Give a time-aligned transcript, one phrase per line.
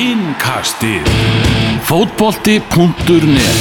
[0.00, 1.04] Innkastið.
[1.84, 3.58] Fótbolti.net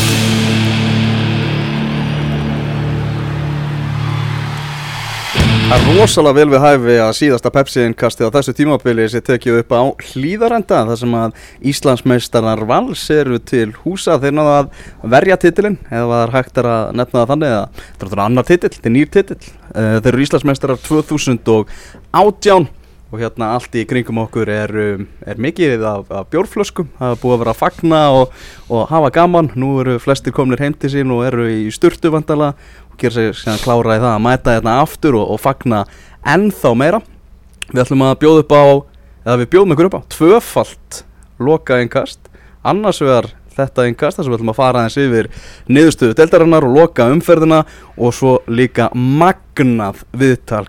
[5.69, 9.75] Það er rosalega vel við hæfi að síðasta Pepsi-innkasti á þessu tímabili sem tekið upp
[9.75, 9.83] á
[10.13, 11.43] hlýðarenda þar sem að
[11.73, 14.15] Íslandsmeistarar vals eru til húsa.
[14.23, 14.73] Þeir náða að
[15.11, 16.71] verja titilinn eða það er hægt að
[17.01, 20.23] nefna það þannig að þetta er annar titil, þetta er nýr titil Eh, þeir eru
[20.25, 22.67] Íslandsmeistarar 2018
[23.09, 26.89] og hérna allt í kringum okkur er, um, er mikið af, af bjórflöskum.
[26.99, 28.35] Það er búið að vera að fagna og,
[28.69, 32.53] og hafa gaman, nú eru flestir komnir heim til sín og eru í sturtu vandala
[32.91, 35.83] og gera síðan klára í það að mæta hérna aftur og, og fagna
[36.27, 37.01] ennþá meira.
[37.71, 38.65] Við ætlum að bjóða upp á
[39.25, 41.03] eða við bjóðum ykkur upp á tvöfalt
[41.39, 42.29] loka einkast
[42.67, 45.29] annars vegar þetta einkast þar sem við ætlum að fara aðeins yfir
[45.69, 47.63] niðurstöðu deltarinnar og loka umferðina.
[47.99, 50.65] Og svo líka magnað viðtal,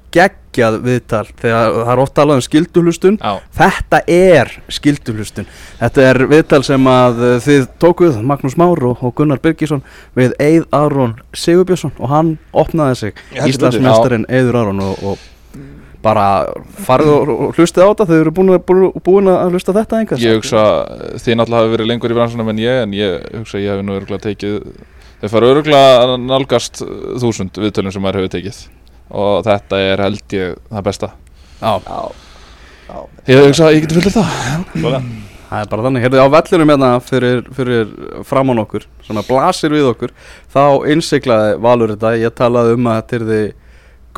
[0.51, 1.27] geggjað viðtal.
[1.41, 3.33] Þegar það er oft talað um skilduhlustun Já.
[3.57, 5.49] þetta er skilduhlustun
[5.81, 9.83] þetta er viðtal sem að uh, þið tókuð Magnús Már og, Gunnar Birgisson
[10.19, 13.21] við Eið Aron Sigurbjörnsson og hann opnaði sig.
[13.35, 15.29] Íslandsmeisterinn Eiður Aron og, og
[16.03, 16.27] bara
[16.87, 18.09] farið og, hlustið á þetta.
[18.09, 20.65] Þau eru búin, að- búin, að hlusta á þetta einhvers Ég hugsa,
[21.21, 23.99] þið náttúrulega hafi verið lengur í bransunum en ég en ég hugsa ég hef nú
[24.01, 24.61] örgulega tekið
[25.21, 26.81] þeir fara örgulega að nálgast
[27.21, 28.63] þúsund viðtölum sem maður hefur tekið
[29.11, 31.13] og þetta er held ég það besta.
[31.61, 31.75] Já,
[33.31, 35.05] Ég hugsa ég geti fyllir það.
[35.51, 37.89] Það er bara þannig, heyrðu á vellinum hérna fyrir, fyrir
[38.27, 40.13] framann okkur sem að blasir við okkur
[40.55, 43.49] þá innsiklaði Valur þetta, ég talaði um að þetta er þið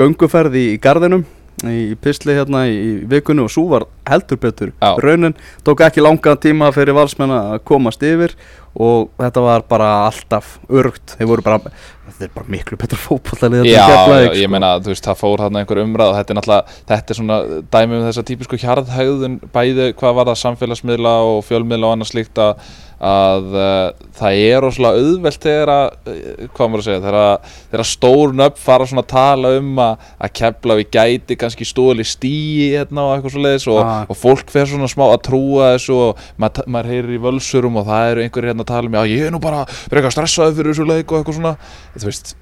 [0.01, 1.25] gönguferði í garðinum
[1.69, 4.93] í pisli hérna í vikunni og svo var heldur betur Já.
[5.01, 8.37] raunin, tók ekki langa tíma fyrir valsmenn að komast yfir
[8.81, 13.67] og þetta var bara alltaf örgt, þeir voru bara þetta er bara miklu betur fótbollalið
[13.69, 16.79] Já, já, ég meina, þú veist, það fór þarna einhver umræð og þetta er náttúrulega,
[16.92, 17.41] þetta er svona
[17.77, 22.41] dæmi um þessa típisku hjarðhægðun bæði hvað var það samfélagsmiðla og fjölmiðla og annað slíkt
[22.42, 22.64] að,
[23.03, 27.55] að uh, það er rosalega auðvelt þegar að, uh, hvað maður að segja, þegar að,
[27.70, 31.67] þegar að stórn upp fara svona að tala um að, að kepla við gæti kannski
[31.69, 34.05] stóli stíi hérna og eitthvað svo leiðis og, Ah.
[34.11, 37.89] og fólk fer svona smá að trúa þessu og maður, maður heyrir í völsurum og
[37.89, 40.74] það eru einhverjir hérna að tala um, já ég er nú bara frekar stressaði fyrir
[40.74, 41.55] þessu leik og eitthvað svona,
[41.96, 42.34] þú veist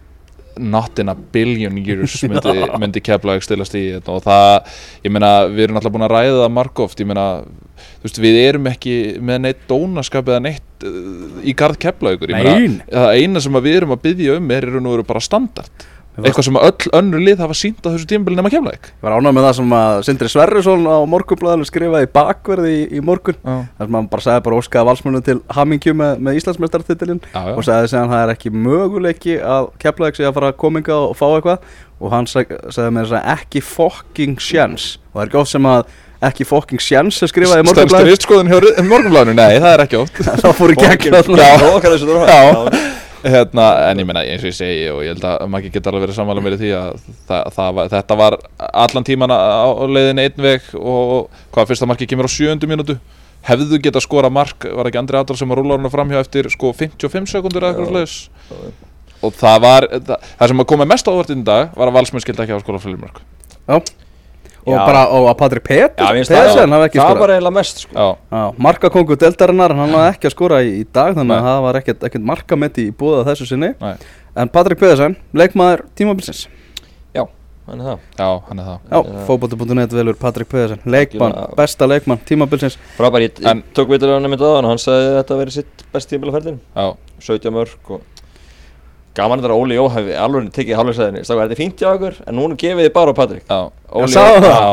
[0.60, 4.72] not in a billion years myndi, myndi Keflavík stilast í þetta og það,
[5.06, 7.28] ég meina, við erum alltaf búin að ræða það margóft, ég meina
[8.00, 12.50] þú veist, við erum ekki með neitt dónaskap eða neitt uh, í garð Keflavíkur, ég
[12.50, 15.89] meina, það eina sem að við erum að byggja um er og veru bara standard
[16.18, 18.88] eitthvað sem öll önnur lið hafa sínt á þessu tímabili nema Keflavík.
[18.90, 22.82] Ég var ánægð með það sem að Sindri Sverrisson á morgunblæðinu skrifaði í bakverði í,
[22.98, 23.38] í morgun.
[23.40, 23.54] Já.
[23.78, 27.40] þar sem hann bara sagði bara óskaði valsmönnum til hamingju með, með Íslandsmeistartitilinn já.
[27.54, 31.16] og sagði sem það er ekki möguleiki að kepla ekki að fara að kominga og
[31.18, 31.72] fá eitthvað.
[32.00, 35.66] Og hann sag, sagði með þess að ekki fucking sjens og það er oft sem
[35.68, 35.82] að
[36.30, 40.20] ekki fucking sjens er skrifaði í morgunblæðinu ristskoðun hjá morgunblæðinu, nei, það er ekki oft
[43.24, 46.06] hérna, en ég meina eins og ég segi og ég held að maður geta alveg
[46.06, 48.36] verið sammála með því að það, það var, þetta var
[48.84, 52.98] allan tíman á leiðinni einn veg og hvað fyrsta marki kemur á sjöundu mínútu.
[53.46, 56.74] Hefðu geta skora mark, var ekki Andri Adolf sem að rúla hana framhjá eftir sko
[56.76, 58.88] 55 sekundur eða eitthvað slags
[59.20, 62.24] og það var, það, það sem að koma mest ávart í dag var að valsmenn
[62.24, 63.20] skildi ekki á skóla mörg
[63.68, 63.76] Já.
[64.70, 64.86] Og Já.
[64.86, 65.64] bara og að Patrik
[66.86, 67.20] ekki það skorað.
[67.24, 67.92] var eiginlega mest sko.
[67.94, 71.48] já, Já, markakongu deltarinnar, hann hafði ekki að skora í, í dag þannig að Nei.
[71.50, 73.74] það var ekkert, ekkert markametti í búða þessu sinni.
[73.80, 73.94] Nei.
[74.36, 76.44] en Patrik Pedersen, leikmaður tímabilsins.
[77.14, 77.24] Já,
[77.82, 77.98] það.
[78.48, 78.78] Hann er það.
[78.90, 79.24] Já, Já.
[79.26, 82.78] fótbolti.net velur Patrik Pedersen leikmann, besta leikmann tímabilsins.
[82.96, 85.40] Frábær, ég, En- ég tók vitur á hann einmitt aðan og hann sagði að þetta
[85.42, 88.00] verið sitt best á já, 17 mörg og
[89.14, 92.14] gaman þetta að Óli Jó hefði alveg tekið hálflegsæðinni Stáka, þetta er fínt hjá okkur
[92.26, 93.44] en núna gefið þið bara á Patrik.
[93.50, 94.44] Já Óli það?
[94.46, 94.66] Já,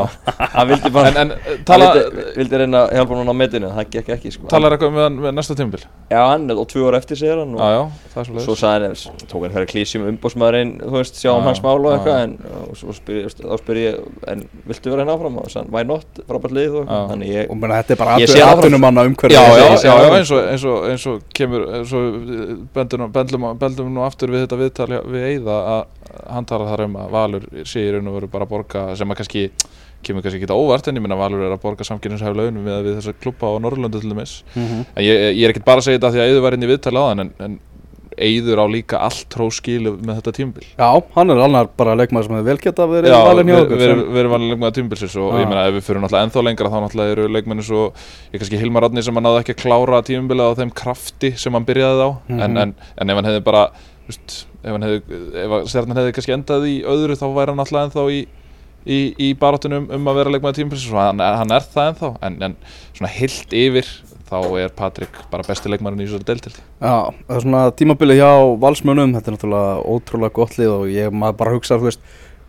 [0.53, 3.35] hann vildi bara en, en uh, hann tala, vildi, vildi reyna að hjálpa hann á
[3.39, 4.49] metinu það gekk ekki sko.
[4.51, 5.81] Talar eitthvað með, hann með næsta tímabil?
[6.11, 8.55] Já, hann og tvö ára eftir segir hann og já, já, það er svo svo
[8.61, 11.89] sagði hann, tók hann fyrir klísjum umbósmaðurinn, þú veist, sjá Já, um hans mál og
[11.95, 12.37] eitthvað en
[12.77, 13.97] þá spyr ég,
[14.29, 15.41] en viltu vera hérna áfram?
[15.41, 18.31] Og sann, why not, frábært lið og þannig ég, og menna, þetta er bara Ég
[18.31, 18.61] sé áfram.
[18.61, 22.21] atvinnumanna umhverfi Já, já, eins og, eins og, eins og kemur eins og
[22.77, 25.85] bendum, nú aftur við þetta viðtal við Eyða að
[26.31, 29.06] hann talar þar um að Valur sé í raun og veru bara að borga sem
[29.13, 29.51] að kannski
[30.03, 32.99] kemur kannski ekki óvart en ég minna Valur er að borga samkynninshæf launum við, við
[32.99, 34.85] þessa klubba á Norrlundu til dæmis Mhm.
[34.95, 36.67] en ég, ég er ekkert bara að segja þetta því að Eyður var inn í
[36.73, 37.59] viðtali á þann en, en
[38.17, 42.25] Eyður á líka allt tró skilu með þetta tímabil Já, hann er annar bara leikmaður
[42.25, 45.33] sem hefur vel geta verið hjá við okkur sem- við erum valin leikmaður tímbilsins og
[45.33, 45.41] Já.
[45.43, 47.83] ég meina ef við fyrir náttúrulega ennþá lengra þá náttúrulega eru leikmenni svo
[48.33, 51.53] ég kannski Hilmar Radni sem hann náði ekki að klára tímbilið á þeim krafti sem
[51.53, 52.57] hann byrjaði á en, Mhm.
[52.57, 55.01] en, en ef hann hefði bara þú veist, ef hann hefði
[55.45, 58.25] ef að stjarnan hefði kannski endað í öðru þá væri hann náttúrulega ennþá í
[58.85, 62.37] í, í barátunum um að vera leikmaður tímabilsins og hann, hann er það ennþá en,
[62.49, 62.57] en
[62.97, 63.89] svona heilt yfir
[64.27, 66.95] þá er Patrik bara besti leikmaðurinn í þessari deltildi Já,
[67.27, 68.31] það er svona tímabilið hjá
[68.63, 72.03] valsmönum, þetta er náttúrulega ótrúlega gott lið og ég maður bara hugsa, þú veist,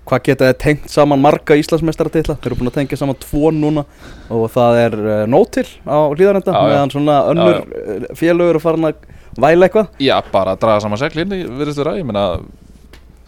[0.08, 3.84] hvað geta þið tengt saman marga Íslandsmeistaratitla, þeir eru búin að tengja saman tvo núna
[4.32, 8.88] og það er uh, nót til á hlýðarenda, meðan svona önnur uh, félögur eru farin
[8.88, 9.04] að
[9.38, 9.92] væla eitthvað.
[10.02, 12.24] Já, bara að draga saman seglin virðist vera, ég meina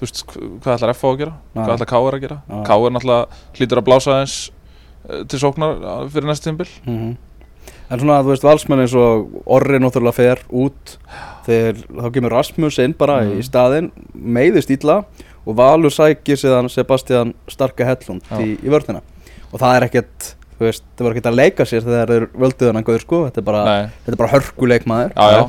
[0.01, 1.61] þú veist, hv- hvað ætlar FH að gera, Já.
[1.61, 2.39] hvað ætlar KR að gera?
[2.49, 2.61] Já.
[2.71, 4.37] KR náttúrulega hlýtur að blása aðeins
[5.11, 7.11] eh, til sóknar eh, fyrir næst tímbil Mm
[7.91, 10.93] En svona, þú veist, valsmenn eins og Orri náttúrulega fer út.
[11.45, 13.33] Þegar þá kemur Rasmus inn bara Mm.
[13.41, 15.01] í staðinn, meiðist illa
[15.45, 19.03] og Valur sækir síðan Sebastian Starka Hellund í, í vörðina.
[19.53, 20.29] Og það er ekkert,
[20.61, 23.43] þú veist, það var ekkert að leika sér þegar þeir völduðu hann góður sko, þetta
[23.43, 23.65] er bara,
[24.23, 25.13] bara hörkuleikmaður.
[25.17, 25.45] Já, já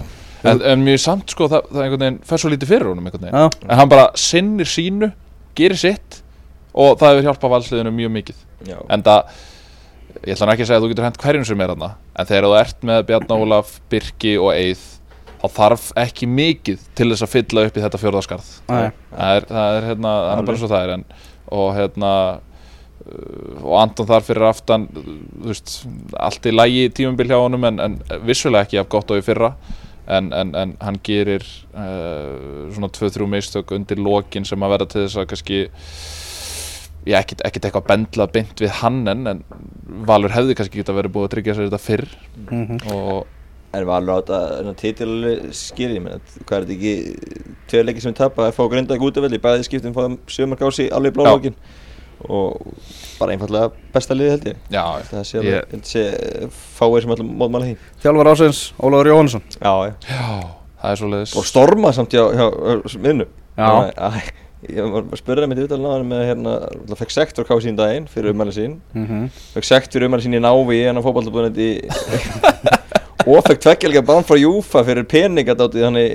[0.47, 3.27] En, en mjög samt sko, það, það einhvern veginn fer svo lítið fyrir honum einhvern
[3.27, 3.37] veginn.
[3.37, 5.11] Já, En hann bara sinnir sínu,
[5.57, 6.21] gerir sitt
[6.71, 8.39] og það hefur hjálpað valsliðinu mjög mikið.
[8.69, 9.35] Já, En það,
[10.25, 12.27] ég ætla nú ekki að segja að þú getur hent hverjum sem er þarna En
[12.29, 14.87] þegar þú ert með Bjarni Ólaf, Birki og Eið
[15.41, 18.91] þá þarf ekki mikið til þess að fylla upp í þetta fjórðaskarð Nei.
[19.09, 21.05] það er, það er hérna, það er bara svo það er en,
[21.57, 25.07] og hérna uh, og Anton þar fyrir aftan uh,
[25.41, 25.73] þú veist,
[26.29, 27.97] allt í lægi tímumbil hjá honum en, en
[28.27, 29.55] vissulega ekki af gott á í fyrra
[30.07, 35.03] en, en, en hann gerir uh, svona 2-3 mistök undir lokin sem að verða til
[35.05, 35.59] þess að kannski
[37.09, 39.43] ég ekkert, eitthvað bendlað beint við hann en, en
[40.07, 42.09] Valur hefði kannski geta verið búið að tryggja sér þetta fyrr.
[42.47, 42.81] Mhm.
[42.93, 43.27] og
[43.71, 45.13] en var alveg á þetta títil
[45.55, 49.07] skýrði, ég meina, hvað er þetta ekki tveir leikir sem við tapa, að fá grindaði
[49.07, 51.55] útavelli bæði skiptum fáðum sjömarkási alveg í blálókin
[52.29, 52.61] og
[53.19, 56.03] bara einfallega besta liði held ég já, það sé Ég- sé
[56.77, 59.93] fáir sem alltaf mótmála því Þjálfar ásins, Ólafur Jóhannesson já, já.
[60.09, 60.27] já,
[60.83, 62.47] það er svo leiðis og storma samt hjá, hjá,
[62.85, 63.27] hjá vinnu
[63.57, 63.67] Já.
[64.71, 67.77] ég var að spyrja mig til viðtalið náðan með hérna, alltaf fekk sektor kási sín
[67.79, 69.23] daginn fyrir umæli sín Mhm.
[69.55, 71.69] fekk sekt fyrir umæli sín í návi í hennar fótballtabúðinni
[73.27, 76.05] og fekk tveggjalga bán frá Júfa fyrir peningadátið hann í,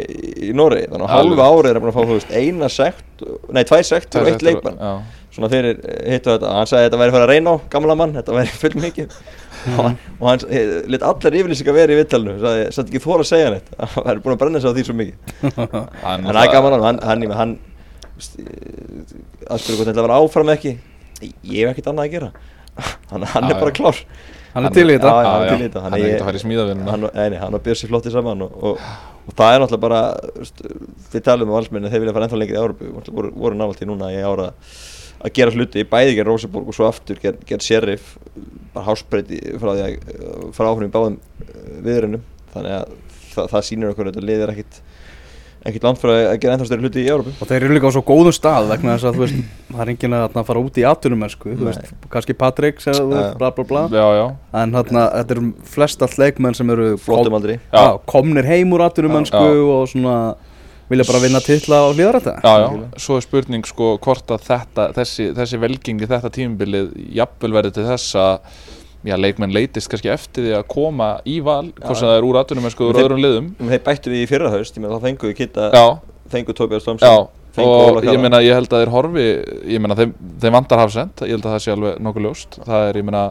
[0.48, 3.26] í Noregi þannig að hálfu árið er hann búin að fá þú veist, eina sekt
[3.54, 4.90] nei, tvær sektur og eitt leikmann já,
[5.36, 7.96] svona fyrir hittu þetta hann sagði að þetta væri að fara að reyna á gamla
[8.00, 9.16] mann þetta væri full mikið.
[9.66, 13.24] Og hann, og hann eh, lit allar yfirlýsingar verið í vittalinu sagði, sagði ekki þóra
[13.24, 15.32] að segja neitt hann væri búin að brenna sig á því svo mikið.
[16.04, 17.56] Það er gaman hann, hann, hann, hann
[19.50, 20.76] aðspyrja hvort þetta var áfram ekki.
[21.18, 22.30] Ég hef ekkert annað að gera.
[23.10, 24.00] Hann, hann er bara klár.
[24.56, 25.12] Hann er til í þetta.
[25.16, 25.82] Hann er til í þetta.
[25.82, 26.90] Hann Þannig er ég- ekkert að fara í smíðavinnuna.
[26.94, 28.84] hann, nei, nei, hann og Björsi flotti saman og, og,
[29.26, 30.02] og það er náttúrulega bara
[31.12, 34.22] við talum um valsmenni þeir vilja fara ennþá lengri í Náttúrulega voru, í núna í
[34.24, 34.52] ára
[35.26, 38.16] að gera hluti bæði gerð Rosenborg og svo aftur gerð ger Sheriff
[38.74, 39.96] bara hásbreytti frá því að
[40.56, 41.18] fara áfram í báðum
[41.86, 42.92] viðrunum þannig að
[43.34, 44.80] það, það sýnir okkur að þetta liðir ekkit
[45.66, 47.96] ekkit langt frá að gera ennþá styrri hluti í Európu Og þeir eru líka á
[47.96, 49.38] svo góðum stað vegna þess að þú veist,
[49.72, 50.84] það er enginn að fara út í
[51.58, 52.82] þú veist, kannski Patrik
[53.40, 53.82] bla bla bla.
[53.90, 54.26] Já, já,
[54.62, 56.92] en þarna, þetta eru flest allt leikmenn sem eru
[58.06, 59.64] komnir heim úr atvinnumennsku Já.
[59.74, 60.16] og svona
[60.90, 62.68] vilja bara vinna titla á hlýðarætta já, já,
[63.02, 67.86] svo er spurning sko hvort að þetta, þessi, þessi velgengi þetta tímabilið jafnvel verði til
[67.88, 68.36] þess að
[69.06, 72.38] já, leikmenn leitist kannski eftir því að koma í val, hvort sem það er úr
[72.42, 73.48] atvinnum en sko úr öðrum liðum.
[73.62, 75.84] þeir bættu við í fyrra haust ég meina þá fengu við kitta já,
[76.32, 79.26] fengu Tobias já, Thompson fengu og ég meina ég held að þeir horfi
[79.72, 82.58] ég meina þeim, þeim vantar hafsend ég held að það sé alveg nokkuð ljóst.
[82.66, 83.22] Það er ég meina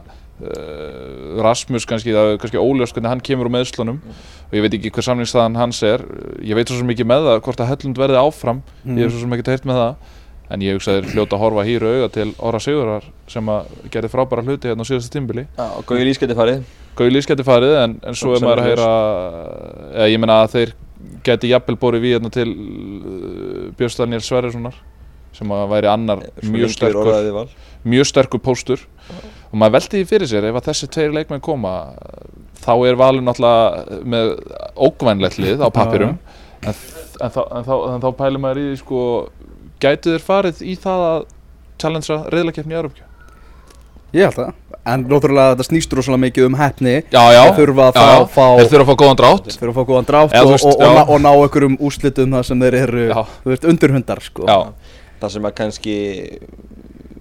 [1.45, 4.91] Rasmus kannski, það er kannski óljóst hvernig hann kemur úr meðslunum og ég veit ekki
[4.95, 6.03] hver samlingsstaðan hans er.
[6.43, 8.61] Ég veit svo sem ekki með það hvort að Hellund verði áfram.
[8.83, 10.13] Ég er svo sem ekki teirt með það.
[10.53, 13.71] En ég hugsa að þeir hljóta að horfa hýru auga til Óra Sigurar sem að
[13.95, 16.59] gerði frábæra hluti hérna á síðasta tímbili Já, og Gauði Lískætti farið.
[16.95, 18.89] Gauði Lýs farið en, en svo er maður að heyra
[19.95, 20.75] eða ég meina að þeir
[21.25, 24.77] geti jafnvel borið við hérna til uh, Björns Daniel Sverrissonar
[25.35, 27.49] sem að væri annar mjög sterkur
[27.83, 28.85] mjög sterkur póstur
[29.55, 31.71] og maður veldi því fyrir sér ef að þessi tveir leikmenn koma
[32.65, 34.33] þá er valur náttúrulega með
[34.89, 36.17] ógvænlegt lið á pappirum
[36.65, 39.01] en, en, þá, en, þá, en þá pælum maður í því sko
[39.85, 41.19] gætu þeir farið í það að
[41.79, 43.11] challengea reyðlakefni í Európkjö
[44.15, 44.51] Ég held það,
[44.87, 48.43] en náttúrulega þetta snýstur rosalega mikið um hefni Já, já, Þeir þurfa að já, fá,
[48.59, 49.47] þeir þurfa að fá góðan drátt.
[49.49, 52.35] Þeir þurfa að fá góðan drátt og, veist, og, og, ná- og ná einhverjum úrslitum
[52.37, 53.17] þar sem þeir eru, Já.
[53.43, 54.45] þú veist, undirhundar sko.
[54.47, 54.55] Já,
[55.19, 55.95] það sem að kannski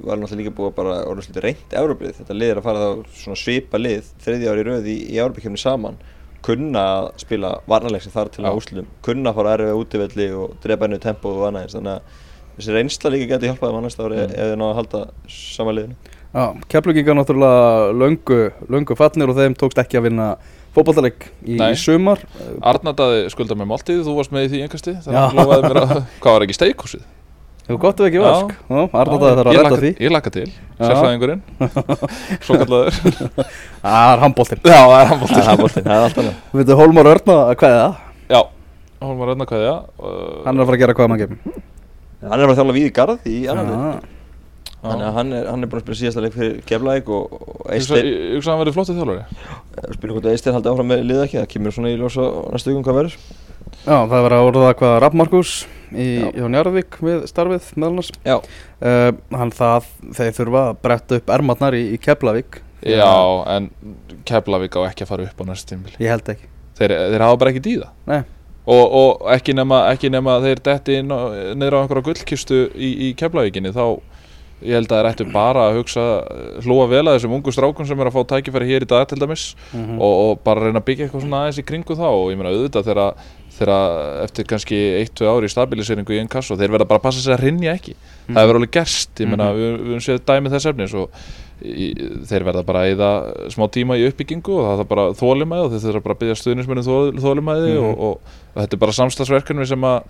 [0.07, 2.83] var náttúrulega líka búið að bara orðið svolítið reynt Európlið, þetta lið er að fara
[2.85, 5.97] þá svona svipa lið þriðja ári röð í, í Európakefni saman.
[6.45, 10.59] Kunna að spila varnarleik sem þar til að úslum kunna að fara erfið útivelli og
[10.65, 11.77] drepa hennu tempo og annað eins.
[11.79, 14.35] Þannig að þessi reynsla líka geti hjálpaði mann næsta ári Mm.
[14.35, 15.01] ef þið náðu að halda
[15.33, 15.97] sama liðinu.
[16.35, 20.29] Já, Keflavíkingar náttúrulega löngu, löngu fallnir og þeim tókst ekki að vinna
[20.75, 22.25] fótballtaleg í, í sumar.
[22.61, 24.69] Arnardaði skulda með máltíð, þú varst með í því Já.
[25.07, 25.93] þannig að lofaði mér að,
[26.25, 27.05] hvað var ekki steikhúsið?
[27.65, 29.91] Hefur gott ef ekki vask Arnótaði þarf að redda laka- því.
[30.05, 31.41] Ég laka til, sérfræðingurinn.
[32.45, 36.19] Svo kallaður Það er handbóltinn Já, það er Það handbólti er handboltinn, það er allt
[36.23, 36.43] annað.
[36.53, 37.95] Við veitum Hólmar Örn að hvað er það?
[38.35, 38.41] Já,
[39.05, 39.73] Hólmar Rönna hvað já
[40.45, 41.39] Hann er að fara að gera hvað maður gefum
[42.25, 44.03] Hann er að fara að þjála við í garð í annan
[44.85, 47.87] að hann er, hann er búin að spila síðasta leik fyrir Keflæk og, og Ég
[48.37, 49.23] hugsa að hann verið flottið þjálfari.
[49.97, 52.25] Spila hvort að Eistein haldi áfram með liða ekki það kemur svona í ljós á
[52.53, 53.15] næstu verður
[53.85, 55.51] Já, það er verið að orða hvað Rapp Markus
[55.93, 56.29] í, Já.
[56.39, 61.77] hjá Njarðvík við starfið meðal Já, uh, Hann það, þeir þurfa að bretta upp ermarnar
[61.77, 62.63] í, í Keflavík.
[62.85, 63.11] Já,
[63.57, 63.69] en
[64.29, 66.49] Keflavík á ekki að fara upp á næstu tímbil Ég held ekki.
[66.81, 68.23] Þeir, þeir hafa bara ekki dýða Nei,
[68.65, 73.71] og, og ekki nema, ekki nema þeir detti inn á- einhverja gullkistu í, í Keflavíkinni
[73.77, 73.87] þá
[74.65, 76.03] ég held að þeir ættu bara að hugsa
[76.65, 79.19] hlúa vel að þessum ungu strákum sem er að fá tækifæri hér í dag til
[79.21, 79.43] dæmis
[79.75, 79.99] Mhm.
[80.01, 82.07] og, og bara reyna að byggja eitthvað svona aðeins í kringu þá.
[82.09, 86.51] Og ég meina auðvitað þegar, þegar eftir kannski 1-2 ári í stabiliseringu í einn kass
[86.51, 87.95] og þeir verða bara að passa sig að rinja ekki
[88.27, 89.59] það hefur alveg gerst, ég meina Mhm.
[89.59, 91.11] við, við höfum séð dæmi þess efnis og
[91.63, 91.87] í,
[92.27, 93.11] þeir verða bara að eyða
[93.55, 96.39] smá tíma í uppbyggingu og það er bara þólimæði og þeir þurfa bara að byggja
[96.43, 97.85] stuðnismennum þó, þólimæði Mhm.
[97.85, 98.21] og, og,
[98.55, 100.03] og þetta er bara samstagsverkefni sem að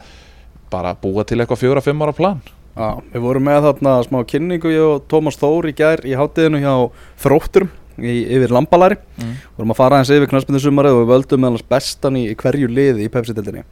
[0.70, 2.40] bara búa til eitthvað fjóra-fimm ára plan
[2.74, 6.58] Já, við vorum með þarna smá kynningu ég og Tómas Þór í gær í hátíðinu
[6.58, 6.90] hjá
[7.22, 9.34] Þrótturum í, yfir Lambalari mm.
[9.58, 13.06] vorum að fara aðeins yfir knarspindusumarið og við völdum meðal bestan í, í hverju liði
[13.06, 13.64] í Pepsi-dildinni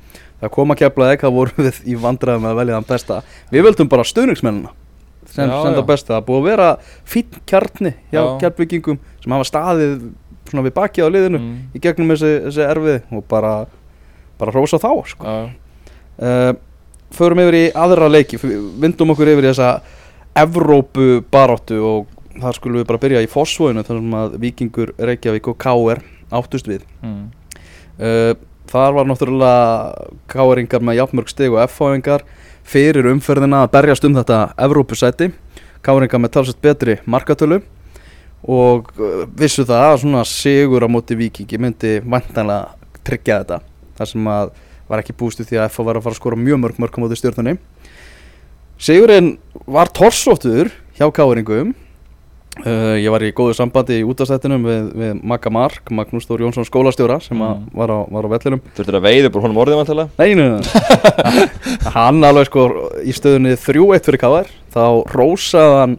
[0.43, 3.21] það kom að keflaði ekki, það vorum við í vandræðum með að velja þann besta
[3.53, 4.73] við völdum bara stuðningsmennina
[5.33, 5.87] sem Já, senda já.
[5.87, 6.69] besta, það búið að vera
[7.09, 8.25] fínn kjarni hjá Já.
[8.43, 9.93] kjartbyggingum sem hafa staðið
[10.51, 11.55] svona við baki á liðinu Mm.
[11.73, 13.53] í gegnum þessi, þessi erfið og bara
[14.39, 15.25] bara hrósa þá sko.
[16.19, 16.53] Uh,
[17.15, 19.71] förum yfir í aðra leiki vindum okkur yfir í þessa
[20.43, 25.51] Evrópu baráttu og það skulum við bara byrja í Fossvóinu þar sem að Víkingur, Reykjavík
[25.53, 26.01] og K.R.
[26.33, 27.21] áttust við mm.
[27.99, 28.33] uh,
[28.73, 32.25] þar var náttúrulega K.R.ingar með jafnmörg stig og F.A.ingar
[32.63, 35.31] fyrir umferðina að berjast um þetta Evrópusæti
[35.83, 37.61] K.R.ingar með talsett betri markatölu
[38.43, 43.63] og uh, vissu það að svona sigur á móti Víkingi myndi vantanlega tryggja þetta
[43.99, 44.55] þar sem að
[44.89, 45.85] var ekki búist við því að F.A.
[45.87, 47.59] var að fara að skora mjög mörg mörg á móti stjórnunni
[48.83, 49.37] Sigurinn
[49.71, 51.71] var torsóttur hjá K.R.ingum
[52.61, 56.67] uh, ég var í góðu sambandi í útastættinum við, við Magga Mark, Magnús Þór Jónsson
[56.69, 57.65] skólastjóra sem Mm.
[57.75, 60.63] var, á, var á vellinum þurftur að veiða búr honum orðið vantilega Nei, nei, nei.
[61.97, 62.67] hann alveg sko
[63.03, 64.53] í stöðunni 3-1 fyrir K.R.
[64.75, 64.85] þá
[65.17, 65.97] rósaði hann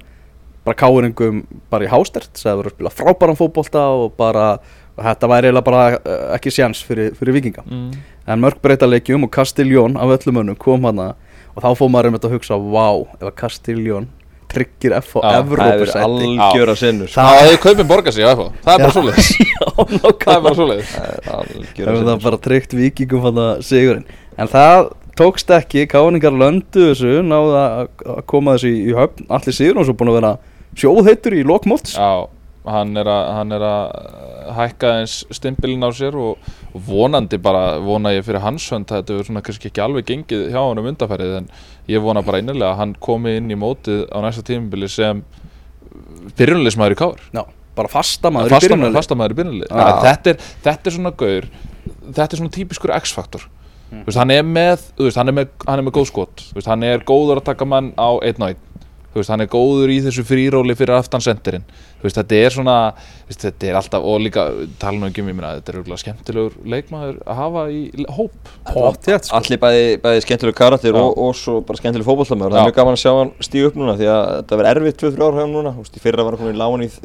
[0.64, 1.42] bara K.R.ingum
[1.74, 4.46] bara í hástert sagði að vera að spila frábæran fótbolta og bara
[4.94, 7.92] þetta væri eiginlega bara eh, ekki sjans fyrir, fyrir vikinga Mm.
[8.30, 11.16] en mörg breytaleikjum og Castiljón af öllum önnum kom hana
[11.56, 12.88] og þá fór maður einmitt að hugsa vá,
[13.20, 14.08] ef að Castiljón
[14.56, 16.02] tryggir F á hefur Evrópusæti.
[16.48, 20.92] algjöra sinnur Það hefði kaupin borgað sig á FH Það er bara svoleiðis.
[20.94, 24.06] Það er bara algjöra er það sinnur bara tryggt vikingum hann að sigurinn.
[24.38, 29.82] En það tókst ekki, káningar löndu þessu, náðu að koma þessu í, höfn, allir sigur
[29.82, 30.32] og svo búin að vera
[30.80, 32.26] sjóðheitur í lokmóts Já,
[32.66, 37.78] hann er að, hann er að hækka eins stimpilin á sér og, og vonandi bara,
[37.84, 40.82] vona ég fyrir hans hönd að þetta verður svona kannski ekki alveg gengið hjá hann
[40.82, 41.52] um undarfærið en
[41.92, 45.24] ég vona bara innilega að hann komi inn í mótið á næsta tímabili sem
[46.38, 47.44] byrjunleismæður í káður Já,
[47.76, 50.02] bara Fastamæður fasta í byrjunlið Já.
[50.08, 51.50] þetta, er, þetta er svona gaur
[52.12, 53.48] þetta er svona típiskur X-faktor.
[54.08, 54.32] Veist, hann
[55.20, 55.30] hann
[55.68, 56.44] hann er með góð skot.
[56.66, 58.62] Hann er góður að taka mann á einn og einn.
[58.73, 58.73] Þú
[59.22, 61.66] veist, hann er góður í þessu fríróli fyrir aftan sendirinn.
[62.02, 64.42] Þú veist, þetta er svona þú veist, þetta er alltaf, og líka
[64.82, 67.82] tala nú ekki um, ég meina, þetta er auðvitað skemmtilegur leikmaður að hafa í
[68.18, 68.34] hóp.
[68.68, 69.38] Pottþétt, sko.
[69.40, 72.98] Allir bæði, bæði skemmtileg karakter og, og svo bara skemmtileg fótbollamöður Það er mjög gaman
[72.98, 75.56] að sjá hann stíu upp núna því að þetta verður erfitt 2-3 ára hjá hann
[75.56, 75.72] núna.
[75.78, 76.96] Þú veist, Í fyrra var hann komin í láin í uh,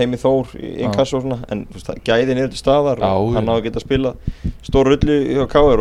[0.00, 0.84] heimi Þór í Já.
[0.88, 3.50] inkasso og svona En þú veist, það- gæðin er til staðar Já, og hann já.
[3.50, 4.10] á að geta spila
[4.66, 5.78] stór rullu hjá Káir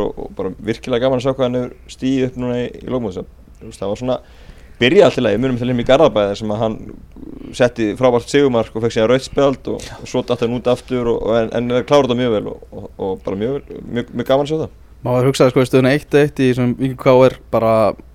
[4.74, 6.78] Það svona byrja alltaf leið, munum til heim í Garðabæði sem að hann
[7.54, 11.36] setti frábært sigumark og fekk síðan rautspjald og, svo datt hann út aftur og, og
[11.38, 14.28] en, en það klára þetta mjög vel og, og, og bara mjög, vel- mjög, mjög
[14.32, 17.34] gaman að sjá það Maður hugsaði sko í stöðuna 1-1 í sem Víking K.R.
[17.52, 17.72] bara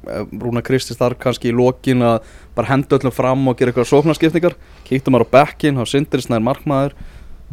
[0.09, 2.23] eh, Rúna Kristi þar kannski í lokin að
[2.57, 4.57] bara henda öllum fram og gera eitthvað sóknarskiptingar
[4.89, 6.97] kíktum maður á bekkin, á Sindri Snær Markmaður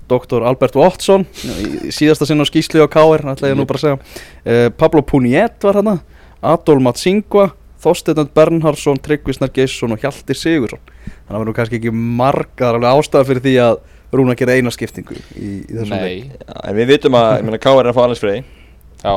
[0.08, 0.46] Dr.
[0.48, 3.26] Albert Watson í síðasta sinn á skýsli á K.R.
[3.34, 5.98] ætla ég nú bara að segja uh, Pablo Puniet var hérna
[6.40, 7.50] Adol Matsingva
[7.86, 12.80] Þorsteinn Bernhardsson, Tryggvisnar Geisson og Hjalti Sigursson þannig að það var nú kannski ekki margar
[12.80, 13.78] alveg ástæða fyrir því að
[14.16, 16.36] Rúna gera eina skiptingu í, í þessum leik.
[16.62, 18.44] En við vitum að, ég meina, Káir er að fá alveg frey.
[19.02, 19.16] Já.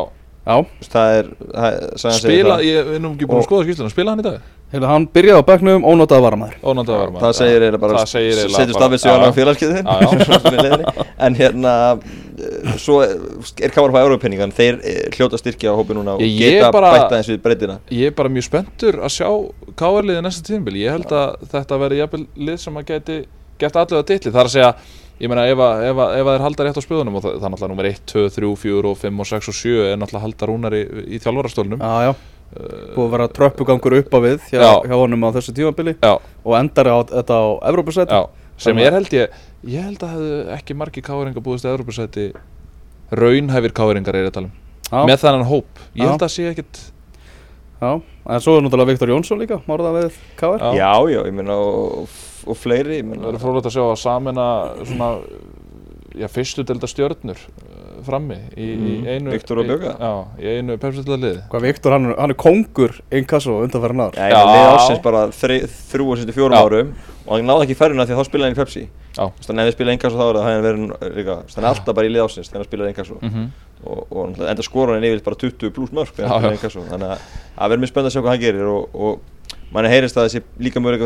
[0.48, 4.14] Já, Það er, það, segir Spila, ég er nú ekki búin að skoða skýrsluna, spila
[4.14, 4.46] hann í dag?
[4.68, 8.10] Heilu, hann byrjaði á bekknum, ónótaði varamæður ónátað var maður það segir eiginlega bara það
[8.10, 9.32] segir eiginlega setjum bara- stafið sig Já, á já.
[9.38, 9.87] félagskeiðin
[11.26, 16.18] en hérna eh, svo er Káar fá európenningan þeir eh, hljóta styrkja á hópi núna
[16.18, 19.28] og Ég- geta bara- bætta eins við breytina ég er bara mjög spenntur að sjá
[19.80, 23.16] káarliði næsta tíðanbíl ég held að þetta verði jafnvel lið sem að geti
[23.58, 24.70] gett allavega ditli það er að segja
[25.18, 27.32] ég meina ef, að- ef, að- ef að þeir halda rétt á spöðunum og það,
[27.40, 27.52] það er
[31.56, 32.14] náttúrulega
[32.49, 32.88] nummer 1, 2, 3, 4 og 5 og 6 og 7 er náttúrulega að halda
[32.88, 34.73] rúnar í, í þjálfarastólnum Já, já, búið að vera tröppugangur upp á við hjá, Já.
[34.88, 36.12] hjá honum á þessu tímabili já,
[36.45, 38.23] og endar á þetta á Evrópusæti já,
[38.59, 39.35] sem er held ég
[39.69, 42.25] ég held að hefðu ekki margi káaringar búist í Evropasæti
[43.12, 44.57] raunhæfir káaringar er að tala um
[44.88, 46.09] Já, með þennan hóp, ég Já.
[46.09, 46.78] held að sé ekkit
[47.78, 50.73] já, en svo er náttúrulega Viktor Jónsson líka, márða við KR Já.
[50.81, 52.09] já, já, ég meina og,
[52.49, 54.47] og fleiri ég það meina verður frólægt að sjá að samina
[54.88, 55.11] svona
[56.18, 59.06] já, fyrstu delta stjörnur uh, frammi í, í Mhm.
[59.14, 59.92] einu Viktor og í- Björga.
[59.98, 64.12] já, í einu pepsitlega liði Hvað Viktor, hann, er- hann er kongur inkasso undanferðin ár.
[64.18, 64.38] Já, Já.
[64.38, 66.92] ég með ásins bara þrjú og sýtti fjórum árum
[67.26, 68.88] og hann náði ekki færðina því að þá spilaði hann í Pepsi.
[69.18, 72.06] Þannig ef við spilaði og þá er það hann verið líka Hann er alltaf bara
[72.06, 73.48] í lið ásins þegar hann spilaði og, mm
[73.78, 76.42] og, og náttúrulega enda skora hann yfir bara 20 pluss mörg hann
[76.90, 77.18] Þannig að
[77.58, 79.20] það verður mjög spennt að sjá hvað hann gerir og, og
[79.72, 80.98] manni heyrist að þessi líka mjög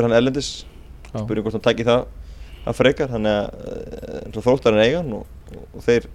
[2.62, 5.26] hann hann að frekar þannig að uh, þróttar hann eigan og,
[5.74, 6.06] og, þeir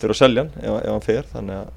[0.00, 1.70] þurfa að selja hann ef, ef hann fer þannig að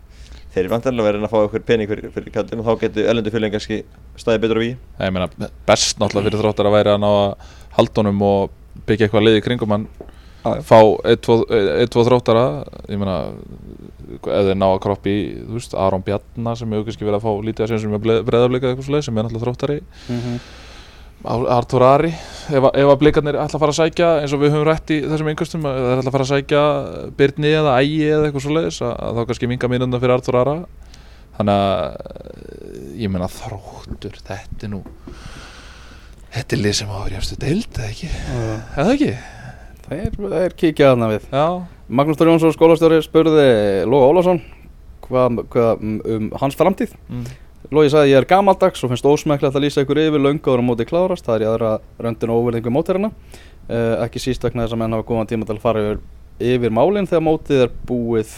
[0.56, 3.34] þeir eru vantarlega verið að fá eitthvað pening fyrir, fyrir kallin og þá getur erlendu
[3.34, 3.80] fylgjan kannski
[4.16, 7.56] staðið betur á víi ég meina best náttúrulega fyrir þróttar að væri að ná að
[7.76, 9.88] halda honum og byggja eitthvað liði kringum hann
[10.46, 10.80] fá
[11.10, 12.46] 1-2 þróttara
[12.88, 13.18] ég meina
[14.06, 17.26] ef þeir ná að kroppi í, þú veist, Aron Bjarnar sem hefur kannski verið að
[17.26, 19.78] fá lítið að sem sem er breðafleika eitthvað svoleið sem er náttúrulega þróttari.
[20.08, 20.38] Mm -hmm.
[21.24, 24.52] Ar- Artur Ari ef, ef að blikarnir ætla að fara að sækja eins og við
[24.54, 26.64] höfum rætt í þessum yngustum að þeir ætla að fara að sækja
[27.18, 30.56] Byrni eða Ægi eða eitthvað svoleiðis að, að þá kannski minga mínundan fyrir Artur Ara.
[31.36, 34.84] Þannig að eh, ég meina þróttur þetta er nú
[36.36, 38.12] þetta er lið sem hafa verið jafnstu deild eða ekki,
[38.76, 39.10] eða ekki?
[39.86, 41.26] Þeir, þeir kíkja þarna við.
[41.32, 41.46] Já,
[42.00, 43.44] Magnús Þór Jónsson, skólastjóri, spurði
[43.86, 44.40] Lóa Ólafsson
[45.06, 45.44] hvað,
[45.78, 46.96] um, um hans framtíð.
[47.12, 47.28] Mm.
[47.74, 50.86] Lógi sagði ég er gamaldags og finnst ósmekklegt að lýsa ykkur yfir löngu ára móti
[50.86, 51.26] klárast.
[51.26, 54.98] Það er í aðra röndin og óverðingu móterina uh, ekki síst vegna þess að menn
[54.98, 56.04] hafa góðan tíma til að fara yfir,
[56.52, 58.36] yfir málinn þegar mótið er búið.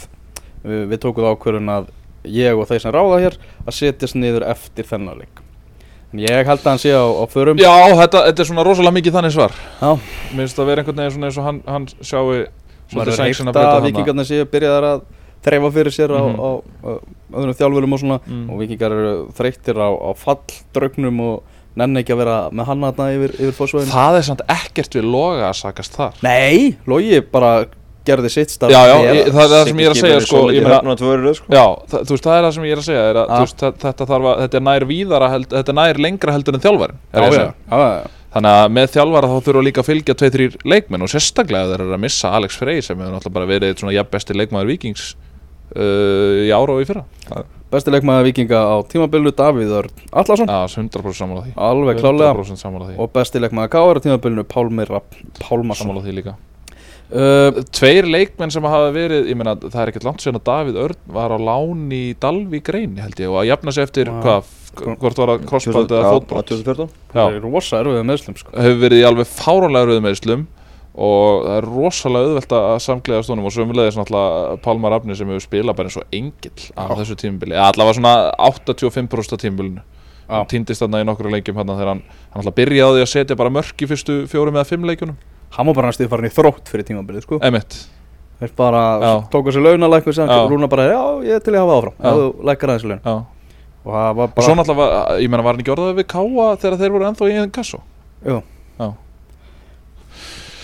[0.63, 1.91] Uh, við tókum það ákvörðun að
[2.37, 5.43] ég og þeir sem ráða hér að setjast niður eftir þennan leik.
[6.13, 7.59] En ég held að hann sé á, á förum.
[7.59, 9.55] Já þetta, þetta er svona rosalega mikið þannig svar.
[9.81, 9.89] Já.
[10.31, 12.27] mér finnst það vera einhvern veginn eins og hann, hann sjáu
[12.95, 15.01] að vikingarnir séu byrjaðar að
[15.45, 16.39] þreifa fyrir sér á, Mhm.
[16.39, 16.49] á,
[16.87, 16.91] á
[17.37, 18.49] öðrum þjálfurum og svona Mm.
[18.49, 21.43] og vikingar eru þreyttir á, á falldraugnum og
[21.77, 25.03] nenni ekki að vera með hann aðna yfir, yfir fórsvæðinu það er samt ekkert við
[25.11, 27.65] loga að sakast þar Nei, Logi bara
[28.07, 30.41] gerði sitt starf Já, já, ég- það er það sem ég er að segja sko,
[30.55, 31.45] ég meina, sko.
[31.51, 33.57] Já, það, þú veist, það er það sem ég er að segja er að, veist,
[33.57, 37.19] þetta, að, þetta er nær víðara held, þetta er nær lengra heldur en þjálfarin já,
[37.19, 38.07] já, já, já.
[38.37, 41.93] Þannig að með þjálfara þá þurfa líka að fylgja 2-3 leikmenn og sérstaklega þeir eru
[41.95, 45.15] að missa Alex Frey sem hefur náttúrulega bara verið svona jafn besti leikmaður Víkings
[45.75, 47.03] uh, í ára og í fyrra.
[47.67, 51.55] Besti leikmaður vikinga á tímabilnu Davíð Örn Allarsson Já, 100% sammála því.
[51.59, 52.99] Alveg klálega 100% sammála því.
[53.03, 55.89] Og besti leikmaður Káar á tímabilnu Pálmi Rapp Pálmarsson.
[55.89, 56.37] Sammála því líka.
[57.07, 60.79] Uh, Tveir leikmenn sem hafa verið, ég meina það er ekkert langt síðan að Davíð
[60.83, 64.49] Örn var á lán í Dalvík reyni held ég og að jafna sig eftir hvað,
[64.99, 68.51] hvort var það crossband eða fótbrot 2014 Það er rosa erfið meðslum sko.
[68.59, 70.43] hefur verið í alveg fárálega rauðum meðslum
[70.97, 75.43] og það er rosalega auðvelt að samglega stónum og sömulegis náttúrulega Pálmar Afni sem hefur
[75.45, 76.95] spilað bara eins og engill á Já.
[77.01, 78.13] þessu tímubili, eða allavega svona
[78.49, 79.83] 85% af tímubilinu
[80.27, 80.33] Já.
[80.39, 82.01] hann týndist þarna í nokkru leikjum hann þegar hann,
[82.33, 85.15] alltaf byrjaði að setja bara mörk í fyrstu fjórum eða fimm leikunum
[85.55, 87.37] Hann var bara næstuð farin í þrótt fyrir tímabilið sko.
[87.47, 87.77] emitt,
[88.41, 89.13] Þeir bara Já.
[89.31, 90.41] tóku launalækku sem Já.
[90.49, 92.11] Rúna bara, já, ég til að hafa áfram Já.
[92.11, 93.01] Þú lækkar aðeins laun
[93.87, 96.07] Og það var og bara svo náttúrulega, var, ég meina var hann ekki orðað við
[96.11, 97.79] Káa þegar þeir voru ennþá í einn kasso
[98.27, 98.35] Jú.
[98.35, 98.41] Já.
[98.83, 98.89] Já.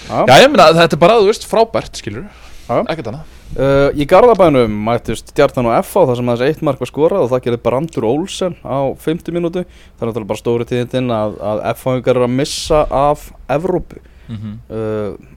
[0.09, 2.27] Já, ég meina þetta er bara, þú veist, frábært, skilur
[2.69, 3.39] ekkert annað.
[3.53, 7.29] Uh, í Garðabænum mættist Stjartan og FH þar sem aðeins eitt mark var skorað og
[7.33, 9.61] það gerði Brandur Olsen á 50 mínútu.
[9.67, 14.01] Það er náttúrulega bara stóri tíðindinn að, að FH-ingar eru að missa af Evrópu.
[14.31, 14.57] Mm -hmm.
[14.73, 15.29] uh,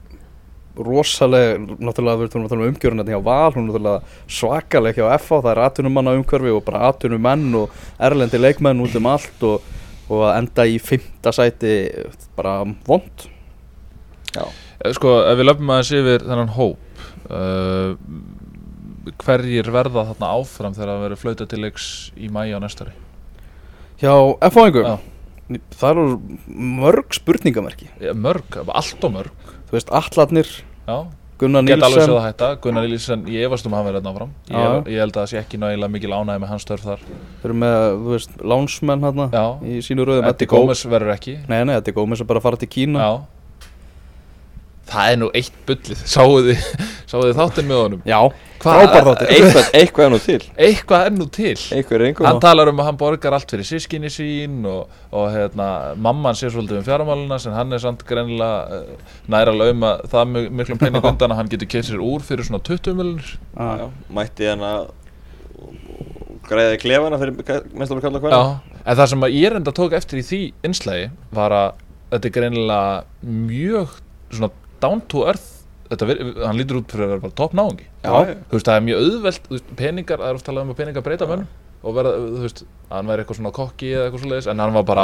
[0.77, 5.17] rosaleg náttúrulega við erum tala um umgjörun hérna hjá Val hún er náttúrulega svakaleg hjá
[5.17, 9.61] FH það er atvinnumanna umhverfi og bara atvinnumenn og erlendi leikmenn út um allt og,
[10.09, 11.73] og að enda í fymta sæti
[12.35, 13.27] bara vond
[14.93, 17.01] Sko, ef við löfum aðeins yfir þennan hóp
[17.33, 17.95] uh,
[19.23, 21.85] Hverjir verða þarna áfram þegar það verður flauta til leiks
[22.19, 22.91] í mæja á næstari?
[24.83, 24.97] Já.
[25.79, 27.87] það eru mörg spurningamerki.
[28.13, 29.53] Mörg, allt og mörg.
[29.69, 30.51] Þú veist, allarnir
[30.87, 32.49] Já, Gunnar Get alveg séð Nílsen að hætta.
[32.63, 34.35] Gunnar Nílsen, ég efast um að hann verið þarna áfram.
[34.49, 34.59] Já.
[34.59, 37.07] ég, ég held að það sé ekki nægilega mikil ánægði með hans störf þar.
[37.07, 39.27] Þeir eru með, þú veist, lánsmenn hérna.
[39.63, 41.39] Í sínu röðum Eddie Gómez verður ekki.
[41.47, 43.07] Nei, nei, Eddie Gómez er bara að fara til Kína.
[43.07, 43.36] Já
[44.87, 46.01] Það er nú eitt bullið.
[46.07, 46.67] Sáuð þið,
[47.11, 48.03] sáuð þið þáttinn með honum?
[48.07, 48.19] Já,
[48.57, 49.31] Hvað- frábær þáttur.
[49.35, 50.37] eitthvað, eitthvað er nú til.
[50.67, 51.55] Eitthvað er nú til.
[51.77, 55.27] Eitthvað er einhver Hann talar um að hann borgar allt fyrir sískinni sín og, og
[55.35, 55.67] hérna,
[56.07, 60.45] mamman sé svolítið um fjármáluna sem hann er samt greinilega uh, næra lauma það mi-
[60.61, 63.87] miklum pening undan að hann getur keitt sér úr fyrir svona 20 miljonir Já, já,
[64.17, 64.87] mætti hann að
[66.47, 68.41] græði klefana fyrir að kalla hvað Já,
[68.87, 71.81] en það sem að ég reynda tók eftir í því innslægi var að
[72.13, 73.97] þetta er greinilega mjög
[74.31, 74.51] svona
[74.83, 75.45] down to earth
[75.91, 76.09] þetta,
[76.45, 77.31] hann lítur út fyrir að vera
[78.07, 78.35] Já, já.
[78.49, 81.05] þú veist, það er mjög auðvelt veist, peningar, það er oft talað um að peningar
[81.05, 81.47] breyta mönnum
[81.87, 84.85] og verða, þú veist, hann væri eitthvað svona kokki eða eitthvað svoleiðis, en hann var
[84.87, 85.03] bara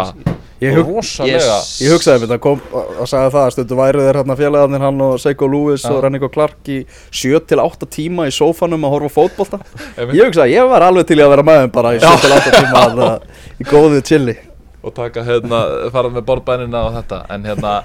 [0.63, 1.69] Ég hug- rosalega Yes.
[1.83, 5.01] Ég hugsaði mér, það kom að sagði það að stundu væru þeir hérna félagarnir hann
[5.05, 5.91] og Seiko Lewis Já.
[5.93, 6.79] og Rennico Clark í
[7.13, 9.59] 7-8 tíma í sófanum að horfa fótbolta.
[10.17, 13.27] Ég hugsaði, ég var alveg til að vera með þeim bara í 7-8 tíma að,
[13.61, 14.37] í góðu chili
[14.83, 15.61] og taka hérna,
[15.93, 17.75] fara með borðbænina og þetta, en hérna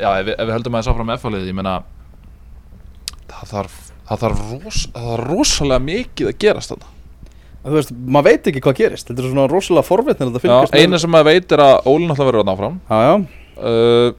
[0.00, 1.76] já, ef, ef við höldum að það sáfram F-fálið, ég meina
[3.30, 6.92] það þarf það þarf, ros, það þarf rosalega mikið að gerast þetta
[7.64, 9.06] Þú veist, maður veit ekki hvað gerist.
[9.08, 12.74] Þetta er svona rosalega forvitnir eina sem maður veit er að Ólin verður að náfram
[12.90, 13.14] Já, já,
[13.70, 14.10] uh,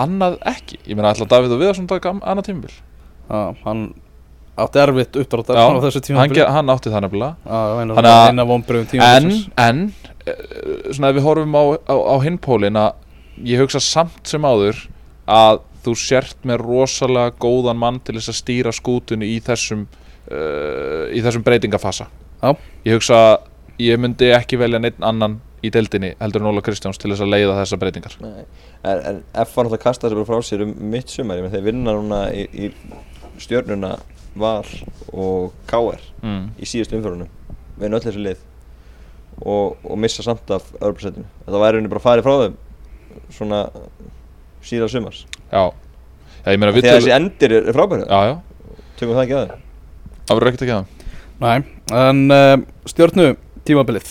[0.00, 0.76] Annað ekki.
[0.84, 2.74] Ég meina ætla Davíð og Viðarsson taka annað tímabil?
[3.30, 3.86] Já, hann
[4.60, 5.16] átti erfitt
[6.04, 7.54] tíma hann, hann átti það nefnilega.
[9.08, 9.30] En,
[9.64, 9.82] en
[10.28, 12.90] uh, Svona ef við horfum á, á, á hinpólin að
[13.44, 14.86] ég hugsa samt sem áður
[15.30, 21.06] að þú sért með rosalega góðan mann til þess að stýra skútunni í þessum uh,
[21.12, 22.08] í þessum breytingafasa
[22.40, 22.56] Já.
[22.88, 23.38] Ég hugsa að
[23.80, 27.32] ég myndi ekki velja neitt annan í deildinni heldur en Óla Kristjáns til þess að
[27.34, 28.44] leiða þessar breytingar Nei.
[28.80, 31.54] En, en F var náttúrulega kastað sér bara frá sér um mitt sumar ég menn
[31.54, 33.96] þeir vinna núna í, í stjörnuna
[34.40, 34.64] Val
[35.10, 36.44] og KR mm.
[36.60, 37.28] í síðust umfjörunum
[37.80, 38.42] við öll þessi lið
[39.40, 42.58] og, og missa samt af öðruprosentinu þetta væri henni bara farið frá þeim
[43.34, 43.60] svona
[44.66, 45.24] síðan sumars.
[45.50, 45.62] Já,
[46.44, 48.34] já ég meina við þegar þessi endir er, er frábæri Já, já,
[49.00, 49.68] tökum það ekki að þeim
[50.30, 50.96] það verður ekkert ekki að það
[51.40, 51.62] Nei,
[51.96, 52.56] en uh,
[52.90, 53.30] stjórnu
[53.64, 54.10] tímabilið.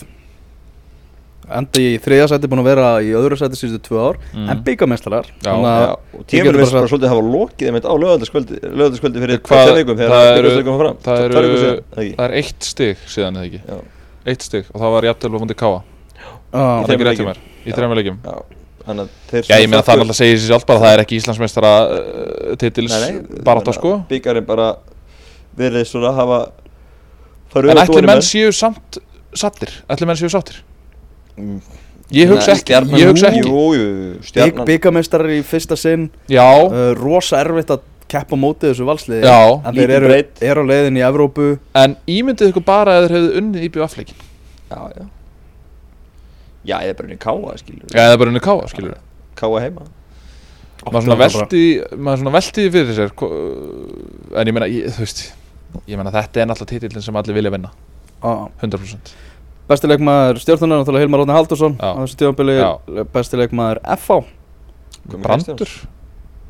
[1.50, 4.48] Enda í þriðja sæti búin að vera í öðru sæti síðustu tvö ár Mm.
[4.52, 5.50] En byggamestrar Já.
[5.50, 10.28] Já, og tímur við bara svolítið hafa lokið þeim á lögaldskvöldi fyrir Hvað- þegar það
[11.06, 12.14] það?
[12.18, 13.62] Það er eitt stig síðan eða ekki?
[13.66, 13.80] Já.
[14.30, 15.82] Eitt stig og það var jafnvel á múndi káa
[16.50, 18.59] Það er Í þrejum leikjum
[18.90, 20.94] Já, þannig að þeir Já, ég meina það náttúrulega segir sér sjálf bara að það
[20.94, 22.96] er ekki Íslandsmeistara uh, titils
[23.46, 23.92] barátta sko.
[24.10, 24.70] Byggarinn bara
[25.58, 26.40] verið svona að hafa
[27.60, 28.98] En ætli menn séu samt
[29.34, 30.62] sattir Ætli menn séu sáttir?
[31.36, 31.60] Mm.
[32.14, 34.66] Ég hugsa ekki Ég hugsa ekki.
[34.66, 36.08] Byggamestrar í fyrsta sinn.
[36.30, 39.22] Já, uh, Rosa erfitt að keppa á móti þessu valsliði.
[39.22, 41.52] Já, En þeir lítið eru, á leiðin í Evrópu.
[41.78, 44.26] En ímyndið ykkur bara að þeir hefðu unnið í bjöfleikin
[44.70, 45.06] Já, já
[46.66, 48.98] Já, er bara unni káa, skilur Já, er bara unnið káa, skilur
[49.40, 49.86] Káa heima.
[50.84, 51.62] Maður svona velti
[51.96, 53.10] maður svona velti því fyrir sér
[54.40, 55.22] en ég meina, ég, þú veist
[55.88, 57.72] ég meina þetta er náttúrulega titillin sem allir vilja vinna.
[58.20, 58.32] Já.
[58.64, 59.12] 100%
[59.70, 62.56] Besti leikmaður stjórnunar náttúrulega Hilmar Róðni Haldursson á þessu tímabili.
[62.58, 62.70] Já.
[63.14, 64.20] Besti leikmaður FH
[65.06, 65.72] Guðmi Brandur.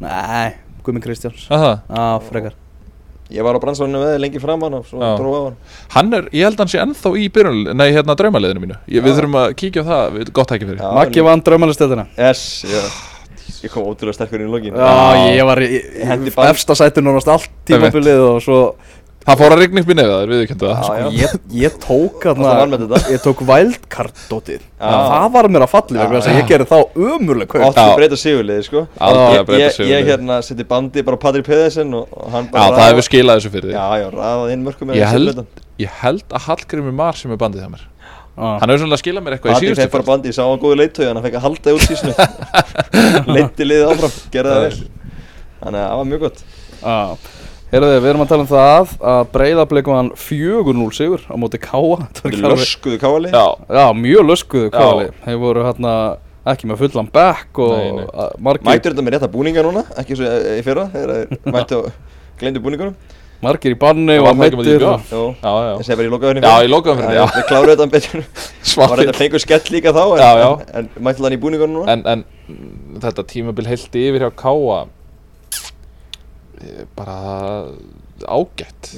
[0.00, 1.46] Nei, Gumi Kristjáns.
[1.50, 1.82] Já,
[2.30, 2.56] frekar
[3.30, 5.10] Ég var á brannsvagnu með þér lengi framan og svo Já.
[5.20, 5.56] dróð á hann.
[5.94, 8.78] Hann er, ég held hann sé ennþá í byrjun, nei hérna draumaliðinu mínu.
[8.90, 10.82] Ég, við þurfum að kíkja á það, við, gott ekki fyrir.
[10.98, 12.82] Maggi vann draumalistættina Yes, já.
[13.60, 14.72] Ég kom ótrúlega sterkur inn í lokin.
[14.72, 15.68] Já, ég var í,
[16.08, 16.48] Hendi í band.
[16.54, 18.58] efsta sæti nánast allt tímabilið og svo
[19.26, 20.78] það fór að rigna upp í nefið, það er viðurkendu það.
[20.80, 21.08] Já, já.
[21.20, 23.00] ég, ég tók Það var með þetta.
[23.14, 24.94] Ég tók wildcard dótið Já.
[25.10, 26.78] Það var mér að falli vegna þess að ég gerði þá
[27.10, 27.64] umurleg kaup.
[27.68, 27.94] Að Já.
[28.00, 28.82] breyta sigurliði, sko.
[28.96, 29.98] Aldrei Ég- að breyta ég- sigurliði.
[30.00, 33.06] Ég hérna seti bandi bara á Patrik Pedersen og, og hann Já, bara það hefur
[33.10, 35.46] skilað þessu fyrir því Já, já, ræðað inn mörgum með ég held,
[35.84, 37.84] ég held að Hallgrimur Mar sem er bandið hjá mér.
[38.40, 40.10] Hann hefur svolítið skilað mér eitthvað í Patrik síðustu fekk bara ferð.
[40.14, 42.14] bandi, sá hann góðu leittögi hann fekk að halda út sísnu
[43.36, 44.80] Leiti liðið áfram, gerði það vel.
[45.60, 46.42] Þannig að það var mjög gott.
[46.80, 46.96] Já.
[47.70, 52.08] Heyrðu, við erum að tala um það að breyðablik var 4-0 sigur á móti Káa
[52.26, 54.74] Löskuðu káali Já, Já, mjög löskuðu Já.
[54.74, 55.92] Káli Þeir voru hérna
[56.50, 58.08] ekki með fullan back og Nei, nei.
[58.10, 61.78] að- margir, Mættur þetta með rétta búninga núna, ekki svo í fyrra Þegar þeir mættu
[61.78, 61.90] og
[62.42, 62.96] gleyndu búningunum?
[63.40, 65.74] Margir í banni Það og það og- Jó, já, já.
[65.78, 67.26] Ég segi bara í lokaðurinn Já, í lokaðurinn fyrir, já.
[67.38, 68.20] Við kláruðu þetta betur.
[68.26, 69.00] Var Svartir.
[69.06, 70.50] þetta fengur skell líka þá en, Já, já.
[70.50, 71.94] En, en mættu þannig í búningunum núna?
[71.94, 74.90] En, en þetta tímabil heilt yfir hjá Káa eh,
[76.96, 77.16] bara
[78.28, 78.90] ágætt.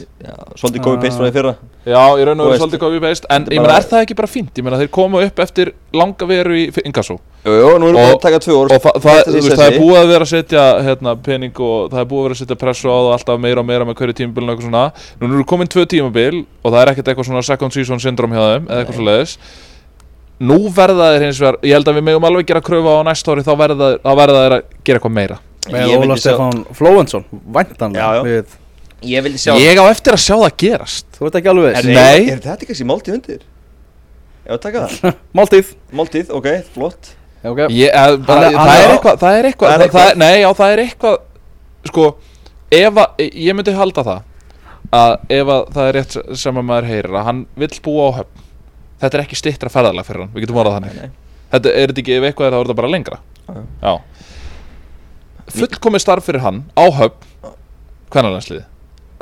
[0.58, 1.52] Svolítið komið beist frá því fyrra.
[1.82, 4.16] Já, ég raun og veist, svolítið við beist En ég bara- meina, er það ekki
[4.16, 4.52] bara fínt?
[4.54, 8.06] Ég meina, þeir koma upp eftir langa veru í Ingasso Jú, jú, nú erum við
[8.06, 11.54] búin að taka tvö orð og það, er búið að vera að setja hérna, pening
[11.58, 13.84] og það er búið að vera að setja pressu á það alltaf meira og meira
[13.84, 14.92] með hverju tímabil og eitthvað svona.
[15.18, 18.42] Nú eru komin tvö tímabil og það er ekkert eitthvað svona second season syndrom hjá
[18.46, 19.38] þeim eða eitthvað
[20.42, 23.34] nú verða þeir hins vegar ég held að við megum alveg gera kröfu á næsta
[23.34, 25.38] ári þá verða þeir að gera eitthvað meira
[25.70, 28.26] Með Ég Óla Stefán Flóvensson Væntanlega
[29.02, 29.26] Ég
[29.58, 31.06] ég á eftir að sjá það gerast.
[31.16, 33.40] Þú ert ekki alveg Er, er, er þetta kannski máltíð undir?
[34.46, 35.16] Já, taka það?
[35.38, 37.12] Máltíð Máltíð, ok, flott.
[37.42, 37.66] Okay.
[37.74, 40.04] Ég, að, bara, er- hann það, er eitthvað, það er eitthvað, Það er það, það,
[40.06, 40.20] eitthvað.
[40.22, 41.16] nei, já, það er eitthvað
[41.90, 42.04] sko,
[42.78, 44.20] ef að ég myndi halda það
[44.92, 48.10] að ef að það er rétt sem að maður heyrir að hann vill búa á
[48.20, 48.46] höfn.
[49.02, 50.94] Þetta er ekki stittra ferðalag fyrir hann, við getum orðað þannig.
[50.94, 51.46] Nei, nei.
[51.56, 53.18] þetta er þetta ekki, ef eitthvað er það er þetta bara lengra.
[53.82, 53.94] Já
[55.50, 57.30] fullkomið starf fyrir hann á höfn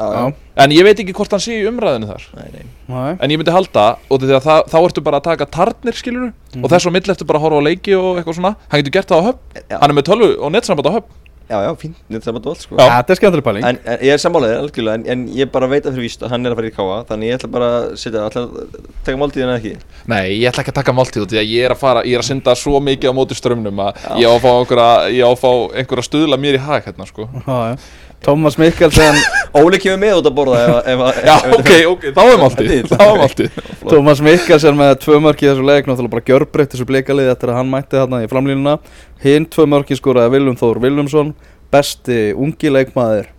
[0.01, 0.33] já.
[0.57, 2.23] En ég veit ekki hvort hann sé í umræðinu þar.
[2.37, 2.65] Nei, nei.
[2.89, 3.17] Nei.
[3.21, 6.33] en ég myndi halda og því að það, þá ertu bara að taka tarnir skilur
[6.55, 6.65] Mhm.
[6.65, 8.57] og þess og mill ertu bara að horfa á leiki og eitthvað svona.
[8.69, 9.79] Hann getur gert það á höfn.
[9.81, 11.11] Hann er með tölvu og nettsamband á höfn
[11.51, 11.97] já, já fínt.
[12.11, 12.77] Þetta er bara allt sko.
[12.79, 12.87] Já.
[12.95, 13.67] Þetta er skemmtileg pæling.
[13.69, 16.35] En, en ég er sammálaðið, algjörlega, en, en ég bara veit að fyrir víst að
[16.35, 19.21] hann er að fara í káa Þannig ég ætla bara að setja, ætla að taka
[19.21, 19.75] máltíðina ekki?
[20.11, 22.19] Nei, ég ætla ekki að taka máltíð út því að ég er að fara, ég
[22.19, 25.27] er að synda svo mikið á móti strömmnum að ég á að fá einhverja, ég
[25.27, 25.51] á að fá
[25.83, 27.29] einhverja stuðla mér í hag hérna sko.
[27.45, 27.75] Já, já.
[28.25, 29.17] Tómas Mikkelsen
[29.57, 32.41] Óli kemur með út að borða ef, ef, ef, Já, ok, ok, þá er
[32.91, 33.61] þá er máltíð.
[33.89, 37.61] Tómas Mikkelsen með tvö mörk í þessu leik Náttúrulega bara gjörbreytt þessu bleikalið Eftir að
[37.63, 38.77] hann mætti þarna í framlínuna.
[39.25, 41.33] Hinn tvö mörki skoraði Viljum Þór Viljumsson
[41.73, 43.31] Besti ungi leikmaður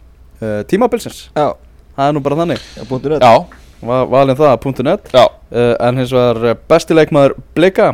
[0.42, 1.28] uh, Tímabilsins.
[1.38, 1.52] Já,
[1.98, 2.62] Það er nú bara þannig.
[2.74, 3.26] Já, net.
[3.26, 5.14] Já, Va Valin það, .net.
[5.14, 7.94] Já, uh, En hins vegar eh, besti leikmaður Bleika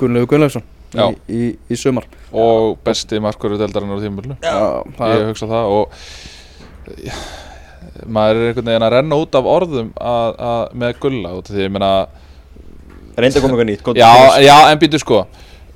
[0.00, 0.64] Gunnlegu Gunnlaugsson.
[0.94, 2.06] Í, í, í sumar.
[2.30, 5.94] Og besti markverður deildarinnar á það Ég hugsa það og
[7.00, 7.14] já,
[8.06, 11.56] maður er einhvern veginn að renna út af orðum að, að, með gulla út af
[11.56, 11.92] því ég meina
[13.20, 15.24] Reynda að koma eitthvað nýtt Já, já, en býtu sko.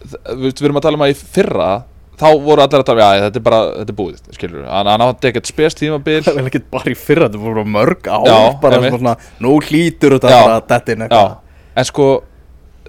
[0.05, 1.71] Við, við erum að tala um að í fyrra
[2.15, 4.91] þá voru allir að tala, já, þetta er bara, þetta er búið skilur við, hann
[4.93, 6.21] hann átti ekkert spes tímabil.
[6.23, 8.95] Það er vel ekki bara í fyrra, þetta voru bara mörg ár Já, bara einmitt.
[8.95, 11.25] svona, nú hlýtur þetta bara dettin Já,
[11.75, 12.07] en sko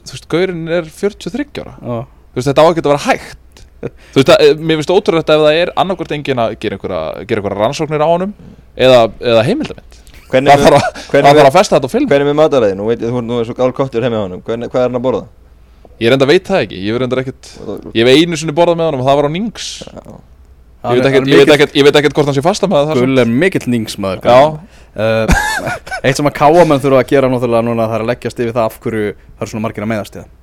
[0.05, 1.73] þú veist, Gaurinn er 43 ára.
[1.81, 1.97] Já.
[2.35, 3.63] Þú veist, þetta á ekki að vera hægt.
[3.85, 7.41] Þú veist, að, mér finnst ótrúlegt ef það er annarkvort engin að gera einhverja, gera
[7.41, 8.35] einhverja rannsóknir á honum
[8.75, 12.31] eða, eða heimildamind Hvernig það er þarf að, að festa þetta á film hvernig er
[12.31, 12.77] með mataræði?
[12.79, 14.41] Nú veit ég, þú nú er svo gál kottur heim með honum.
[14.47, 15.25] Hvernig, Hvað er hann að borða?
[16.01, 17.51] ég reynda veit það ekki, ég reynda ekkert
[17.95, 19.67] ég hef einu sinni borðað með honum og það var á Nings
[20.85, 23.03] ég veit ekkert, ég veit ekkert, ég veit ekkert hvort hann sé fasta með það
[23.05, 24.39] Gull er mikill ningsmaður Já.
[24.99, 25.37] uh,
[26.05, 28.67] Eitt sem að káamenn þurfa að gera náttúrulega núna það er að leggjast yfir það
[28.67, 30.33] af hverju það er svona margir að meðast í það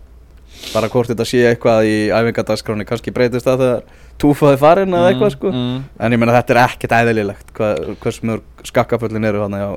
[0.72, 5.32] bara hvort þetta sé eitthvað í æfingadagskráni kannski breytist það þegar túfaði farin eða eitthvað
[5.34, 5.52] sko.
[5.52, 9.74] mm, en ég meina þetta er ekkert eðlilegt hvað, hversu mörg skakkaföllin eru hann á,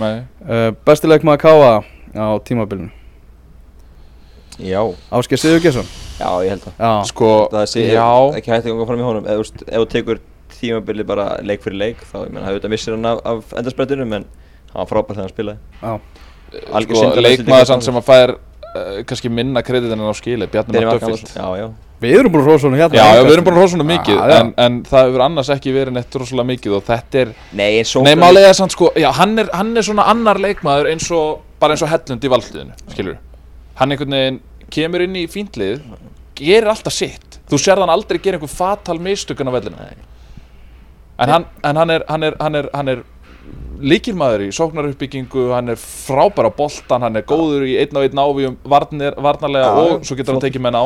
[0.00, 1.74] nei, uh, Bestileik maður káa
[2.18, 2.90] á tímabilinu?
[4.60, 4.82] Já,
[5.14, 5.86] Ásker Sigurgesson
[6.20, 6.74] já, ég held það.
[6.76, 9.24] Já, sko, Það sé ekki hægt að ganga fram í honum.
[9.24, 10.20] Ef þú veist, ef þú tekur
[10.58, 14.12] tímabili bara leik fyrir leik Þá, ég menn, það auðvitað missir hann af, af endarsprettinum
[14.18, 14.26] En
[14.74, 15.58] hann var frábært þegar hann spilaði.
[15.80, 15.92] Já,
[16.76, 18.34] Algjör sko, leikmaður sem að fær
[18.74, 20.48] uh, kannski minna kredit en á skili.
[20.50, 22.96] Bjarni já við erum búin að hrósa honum hérna.
[22.96, 24.36] Já, já, við erum búin að hósa svona mikið já.
[24.38, 27.66] En, en það hefur annars ekki verið neitt rosalega mikið og þetta er Nei,
[28.06, 31.42] Nei, málið er samt sko, já, hann er, hann er svona annar leikmaður eins og,
[31.60, 33.18] bara eins og hellund í valdliðinu, skilur
[33.80, 34.40] Hann einhvern veginn
[34.72, 35.80] kemur inn í fíntlið,
[36.38, 37.40] gerir alltaf sitt.
[37.50, 39.90] Þú sér hann aldrei gera einhver fatal mistökun á vellinu
[41.20, 43.02] En hann, en hann er, hann er,
[43.50, 47.96] hann hann líkilmaður í sóknaruppbyggingu, hann er frábær á boltan, hann er góður í einn
[47.96, 50.84] á einn ávíum varnir, varnarlega Já, og svo getur hann tekið menn á.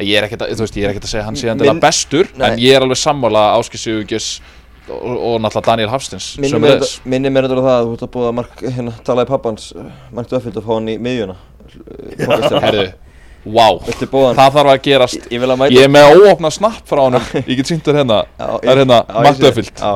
[0.00, 2.46] Ég er ekkert að, er að segja hann sé Minn- endilega bestur Nei.
[2.50, 4.40] En ég er alveg sammála Áskil Sigurgis
[4.88, 8.28] og, og náttúrulega Daniel Hafstins Minni mér þetta á það að þú ert að búið
[8.28, 9.68] að mark, hérna, tala í pappans
[10.14, 11.36] Mark Döffield og fá hann í miðjuna.
[12.64, 12.86] Herðu,
[13.44, 13.80] wow
[14.28, 14.38] hann?
[14.38, 15.26] Það þarf að gerast.
[15.30, 17.26] Ég að Ég er með óopna snapp frá honum.
[17.44, 18.20] Ég get sýnt þér hérna.
[18.38, 19.92] Það er hérna, já,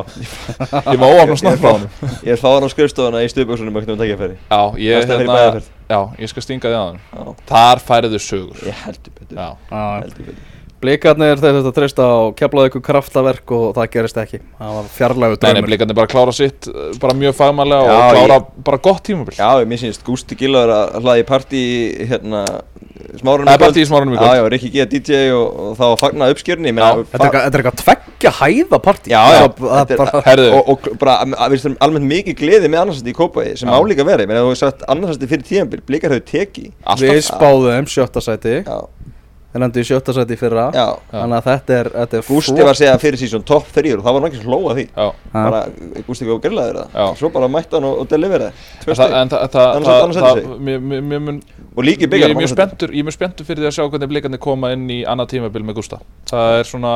[0.59, 1.89] ég er með óopna snapp frá honum.
[2.27, 5.41] ég er fáðan á skrifstofuna í stuðböksunum um Já, ég, er hérna,
[5.89, 8.63] já, ég skal stinga því að hann Já, Þar færiðu sögur.
[8.69, 10.39] Ég heldur betur.
[10.79, 14.39] Blikarnir þeir þetta treysta á keflaðu ykkur kraftaverk og það gerist ekki.
[14.61, 15.67] Það var fjarlægu Nei, nei, draumur.
[15.67, 19.35] Blikarnir bara klára sitt uh, Bara mjög fagmannlega og klára ég- bara gott tímabil.
[19.35, 21.63] Já, ég mér sínst Gústi Gillaður að hlaði í partí
[22.13, 22.45] hérna
[23.17, 24.29] smárunum Það er partí í Smárunum í kvöld.
[24.29, 24.85] Já, já, Rikki G.
[24.93, 26.75] DJ og, og það var fagnað uppskjörni Já.
[26.75, 30.49] Þetta er eitthvað- þetta er eitthvað tveggja hæða partí Já, já, þetta er- bara- Herðu.
[30.59, 33.75] og, og bara, að- við erum almennt mikið gleði með annarsætti í Kópaði sem Já.
[33.75, 37.09] á líka verið, menn að þú hefur sagt annarsætti fyrir tíðanbíl, blikar höfðu teki alltaf
[37.09, 38.79] Við spáðum sjötta sæti Já,
[39.53, 40.65] þeir lendu í sjötta sæti í fyrra.
[40.77, 44.01] Já, þannig að þetta er, þetta er Gústi var að segja fyrir síðan topp þrýr
[44.01, 44.85] og það var náttúrulega sem hlóa því.
[44.93, 45.63] Já, bara,
[46.09, 46.85] Gústi ekki á grillaður Já.
[46.93, 47.15] það.
[47.23, 50.51] Svo bara mætti hann og, og deliveraði tvö en það, stig en það, setti sig.
[51.79, 54.43] og Ég er mjög spenntur, ég er mjög spenntur fyrir því að sjá hvernig blikarnir
[54.45, 56.03] koma inn í annað tímabil með Gústa.
[56.29, 56.93] Það er svona,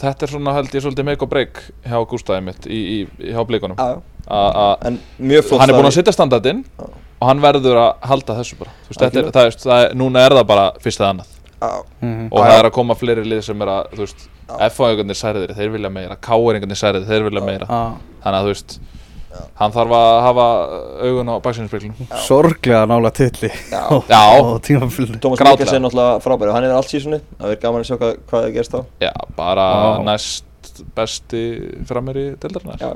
[0.00, 3.44] þetta er svona held ég svolítið make or break hjá Gústaði mitt í, í, hjá
[3.48, 3.76] blikunum.
[3.76, 4.00] Já,
[4.32, 6.64] að en mjög flott hann er búinn að setja standardinn
[7.22, 8.74] og hann verður að halda þessu bara.
[8.86, 11.38] Þú veist, þetta er, það, það er, núna er það bara fyrst eða annað.
[11.62, 14.24] Og Já, það er að koma fleiri lið sem er að þú veist,
[14.68, 17.68] F-fáingarnir særðir, þeir vilja meira K-eringarnir særðir, þeir vilja meira.
[17.70, 18.18] Já.
[18.24, 18.74] þannig að þú veist
[19.56, 20.46] hann þarf að hafa
[21.08, 21.94] augun á baksinnspeglum
[22.26, 23.80] sorglega nála tilli Já.
[24.12, 24.20] Já.
[24.20, 25.54] á tímafylgni Grátlega.
[25.54, 28.18] Mikkelsen er náttúrulega frábæri og hann er allt sísunni það verður gaman að sjá hvað,
[28.28, 28.80] hvað er gerst þá.
[29.06, 29.66] Já, bara
[30.04, 31.42] næst besti
[31.88, 32.82] frammeiri deildarinnar.
[32.82, 32.92] Já,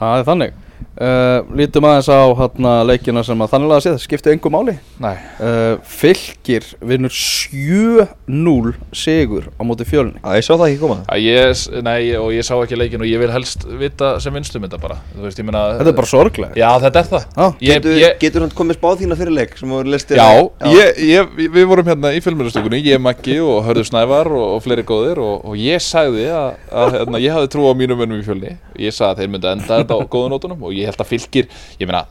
[0.00, 0.58] það er þannig
[1.00, 4.76] uh, lítum aðeins á hérna, leikina sem að þannig að séð skipti engu máli.
[5.02, 10.20] Nei, uh, fylgir vinnur 7-0 sigur á móti fjölni.
[10.20, 10.98] Já, ég sá það ekki koma.
[11.10, 14.64] Að ég, nei, og ég sá ekki leikin og ég vil helst vita sem vinstum
[14.66, 15.00] þetta bara.
[15.14, 17.26] Þú veist, ég meina þetta er bara sorglega já, þetta er það.
[17.34, 17.44] Já.
[17.44, 20.20] ég, Getur, ég, getur hann komið spáð þína fyrir leik sem voru listir?
[20.20, 20.28] Já,
[20.74, 24.86] ég, ég, við vorum hérna í filmurastökunni, ég, Maggi og Hörður Snævar og, og fleiri
[24.86, 28.26] góðir og, og ég sagði að, að hérna, ég hafði trú á mínum mönnum í
[28.26, 31.10] fjölni ég sagði að þeir myndu enda þetta á góðu nótunum og ég held að
[31.14, 32.04] fylgir, ég meina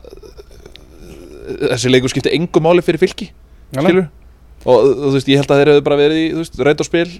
[1.70, 3.30] þessi leikur skipti engu máli fyrir fylki,
[3.74, 3.88] Já, nei.
[3.88, 4.06] skilur
[4.64, 6.80] og, og þú veist, ég held að þeir hefðu bara verið í, þú veist, reynd
[6.80, 7.10] og spil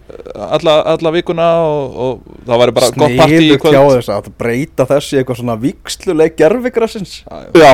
[0.46, 4.30] alla, alla vikuna og, og það væri bara gott partí í kvöld hjá þess að
[4.40, 7.12] breyta þessu í eitthvað svona viksluleik gerfigrassins
[7.60, 7.68] Já,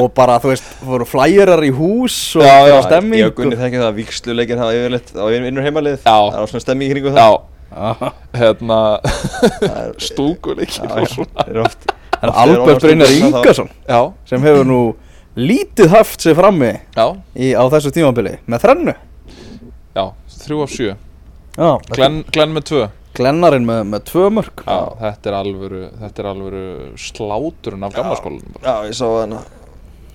[0.00, 2.78] og bara þú veist, voru flæjurar í hús og Já, já.
[2.88, 6.16] stemming Ég og Gunni þekki það að viksluleikir hafa yfirleitt á innur heimalið Já.
[6.16, 7.49] Það er svona stemming í kringu það já, Já.
[8.36, 11.62] Hérna Það er- stúkuleikir það er
[12.20, 13.70] er Albert Brynjar Ingarsson
[14.28, 14.80] sem hefur nú
[15.40, 18.34] lítið haft sig frammi í, á þessu tímabili.
[18.50, 18.94] Með þrennu?
[19.96, 20.04] Já,
[20.42, 20.96] þrjú af sjö.
[21.56, 22.82] Já, Glenn, Glenn með tvö.
[23.16, 26.60] Glennarinn með, með tvö mörg Já, þetta er alvöru, þetta er alvöru
[27.00, 28.62] sláturinn af gamla skólanum bara.
[28.68, 29.34] Já, ég sá hann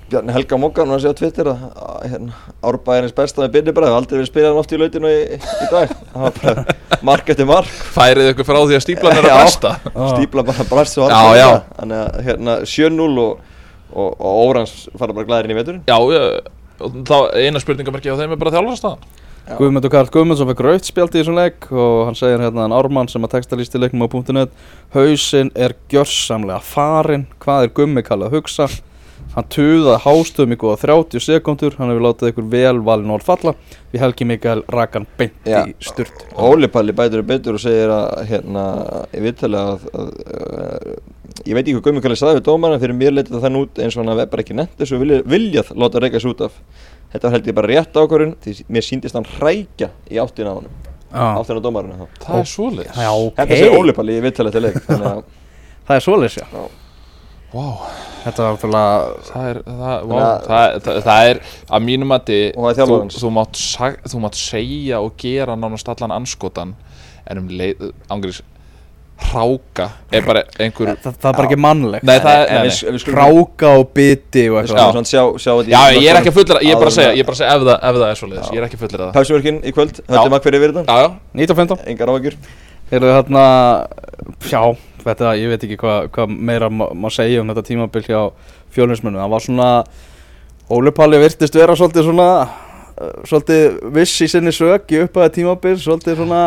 [0.09, 3.73] Bjarni Helga Mókan og hann sé á Twitter að, að hérna, árbæðinins besta með byrni
[3.73, 5.95] bara, hefur aldrei verið spilað oft í lautinu í, í dag.
[6.11, 7.71] Það var bara mark eftir mark.
[7.95, 10.05] Færið ykkur frá því að stíplan er að besta Já.
[10.13, 11.49] stípla bara brast svo já.
[11.79, 13.43] þannig að hérna 7-0 og,
[13.89, 15.83] og, og Órans fara bara glæðir inn í veturinn.
[15.89, 16.53] Já, ég,
[16.85, 19.01] og þá eina spurningamarki á þeim er bara þjálfarstaðan
[19.45, 23.05] Guðmundur Karl Guðmundsson fekk rautt spjald í þessum leik og hann segir hérna hann Ármann
[23.11, 24.49] sem að texta lísti leiknum á .net
[29.35, 33.51] Hann tuðaði hástöðum í góða 30 sekundur, hann hefur látið ykkur vel valin orð falla.
[33.91, 35.65] Því Helgi Mikael rakan beint Já.
[35.67, 36.23] í sturt.
[36.39, 38.63] Óli Palli bætur er betur og segir að hérna,
[39.11, 40.87] ég viðtali að, að, að
[41.49, 43.83] ég veit ekki hvað Guðmund Kalli sagði við dómarna fyrir mér letið það þann út
[43.83, 46.45] eins og hann hafi bara ekki nefnt þessu og viljað, viljað láta reyka þessu út
[46.47, 46.55] af.
[47.11, 50.57] Þetta var held ég bara rétt ákvörðun því mér síndist hann hrækja í áttina á
[50.63, 50.71] hann
[51.43, 52.47] áttina á dómarina þá Það er
[53.19, 55.21] ok, Þetta segir Óli Palli í viðtali til leik þannig að
[55.87, 56.47] það er svoleiðis já
[57.55, 57.67] Vá,
[58.25, 58.93] Þetta var náttúrulega,
[59.27, 61.39] það er, það, Þannig að- það, það, það er
[61.77, 62.31] að mínum það
[62.71, 66.73] er þú, þú, mátt, sag- þú mátt segja og gera nánast allan anskotan
[67.29, 68.41] en um leið, ángriðs
[69.15, 72.03] hráka er bara einhver það, það er bara ekki mannlegt.
[72.03, 72.91] Nei, það nei, við, nei.
[72.95, 74.91] við skulum Ráka og biti og eitthvað.
[74.91, 77.15] Svona sjá, sjá Já, ég er ekki að fullera, ég er bara að segja, en
[77.15, 78.83] ég er bara að segja ef það, ef það er svoleiðis, ég er ekki að
[78.83, 80.01] fullera það Pálsvörkin í kvöld,
[80.43, 80.85] fyrir yfir þetta.
[80.89, 81.09] Já, já,
[81.45, 82.11] 1915 Engar
[82.85, 83.87] áhyggjur Heyrðu hérna,
[84.45, 84.61] já,
[85.03, 88.19] þetta, ég veit ekki hvað hva meira má, má segja um þetta tímabil hjá
[88.75, 89.21] fjölinsmönnum.
[89.21, 89.69] Það var svona,
[90.69, 92.29] Óli Palli virtist vera svolítið svona,
[92.97, 96.43] uh, svolítið viss í sinni sök í upphæða tímabil, svolítið svona,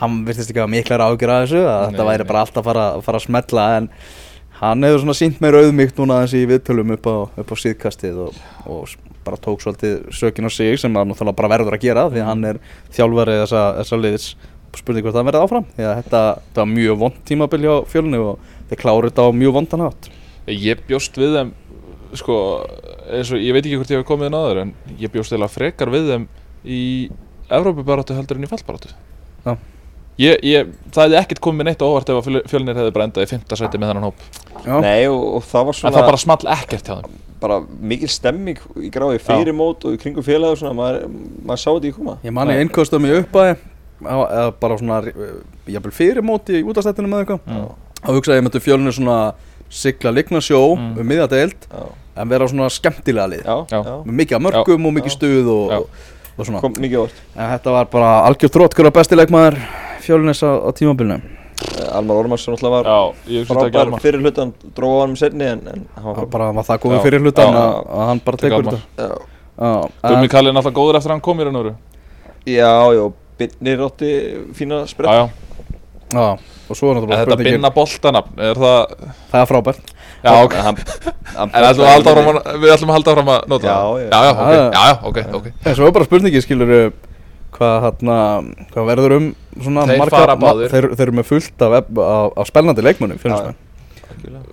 [0.00, 2.30] hann virtist ekki að miklar ágjur að þessu, að þetta Nei, væri nei.
[2.32, 3.90] bara alltaf að fara, fara að smetla, en
[4.60, 8.24] hann hefur svona sínt meira auðmygt núna þessi í viðtölum upp á, upp á síðkastið
[8.28, 12.06] og, og bara tók svolítið sökin á sig sem það náttúrulega bara verður að gera
[12.12, 12.60] því hann er
[12.92, 14.26] þjálfari þessa, þessa liðs
[14.78, 18.20] spurning hvort það verði áfram því að þetta, þetta var mjög vond tímabil hjá fjölunni
[18.22, 20.10] og þeir kláru þetta á mjög vondan hátt.
[20.50, 21.50] Ég bjóst við þeim
[22.18, 22.36] sko,
[23.10, 25.48] eins og ég veit ekki hvort ég hef komið inn áður en ég bjóst eða
[25.50, 26.28] frekar við þeim
[26.66, 26.80] í
[27.50, 28.92] Evrópubaráttu heldur en í fallbaráttu.
[29.46, 29.56] Já.
[30.20, 33.06] ég, ég, það hefði ekkert komið neitt á óvart ef að fjöl- fjölnir hefði bara
[33.08, 33.56] endað í 5.
[33.58, 34.22] sæti með þennan hóp.
[34.66, 37.18] Já, Nei, og, og það var en svona það bara small ekkert hjá þeim.
[37.40, 37.56] bara
[37.90, 41.06] mikil stemming í grái fyrir mót og í kringum félag og svona, maður,
[41.48, 42.16] maður sá þetta í koma.
[42.26, 43.54] Ég manni innkostum í uppæði
[44.04, 45.32] eða bara svona eh,
[45.74, 47.66] jafnvel fyrir móti í útastættinu með eitthvað Mm.
[48.00, 49.18] þá hugsaði ég með fjölunni svona
[49.70, 50.98] sigla ligna sjó Mm.
[50.98, 51.82] um miðja deild Já,
[52.16, 53.82] en vera svona skemmtilega lið já, Já.
[53.84, 53.96] já.
[54.04, 55.16] með mikið af mörgum og mikið Já.
[55.18, 55.88] stuð og, og,
[56.38, 59.58] og svona kom mikið óvart en þetta var bara algjör þrótkur að bestileikmaður
[60.00, 61.20] fjölunnis á, á tímabilinu
[61.60, 62.86] Eh, Almar Ormarsson alltaf var
[63.28, 66.86] þetta frábær fyrir hlutan, dróða hann um setni en, en hann var bara var það
[66.88, 67.00] Já.
[67.04, 67.60] fyrir hlutan Já.
[67.60, 69.08] að, að hann bara Tek tekur þetta já,
[69.60, 71.74] Já, Gummi en- Kalli er náttúrulega góður eftir að hann kom í raun og veru
[72.46, 74.10] Já, já, Birnir átti
[74.58, 75.10] fína Já, sprett.
[75.10, 75.28] Já,
[76.10, 76.26] Já,
[76.70, 78.94] og svo er náttúrulega þetta spurningin binna boltanafn, er það
[79.30, 79.92] Það er frábært.
[80.20, 80.54] Já, ok.
[80.60, 80.80] Hann,
[81.36, 83.68] hann En ætlum við, að halda áfram að, við ætlum að halda áfram að nota
[83.70, 84.00] Já, það?
[84.00, 84.08] já.
[84.10, 85.46] já, já, ok, Já, já, já, ok, ok.
[85.70, 86.72] En svo er bara spurningin skilur
[87.56, 88.18] hvað, hana,
[88.74, 89.30] hvað verður um
[89.60, 90.70] svona Þeir marga, fara ma- báðir.
[90.74, 93.58] þeir, þeir eru með fullt af, af, af spennandi leikmönnum Já, mér.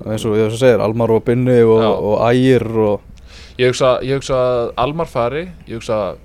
[0.08, 1.90] Eins og ég segir, Almar og Binni og, Já.
[1.92, 3.02] og Ægir og
[3.58, 6.18] Ég hugsa, ég hugsa að Almar fari, ég hugsa að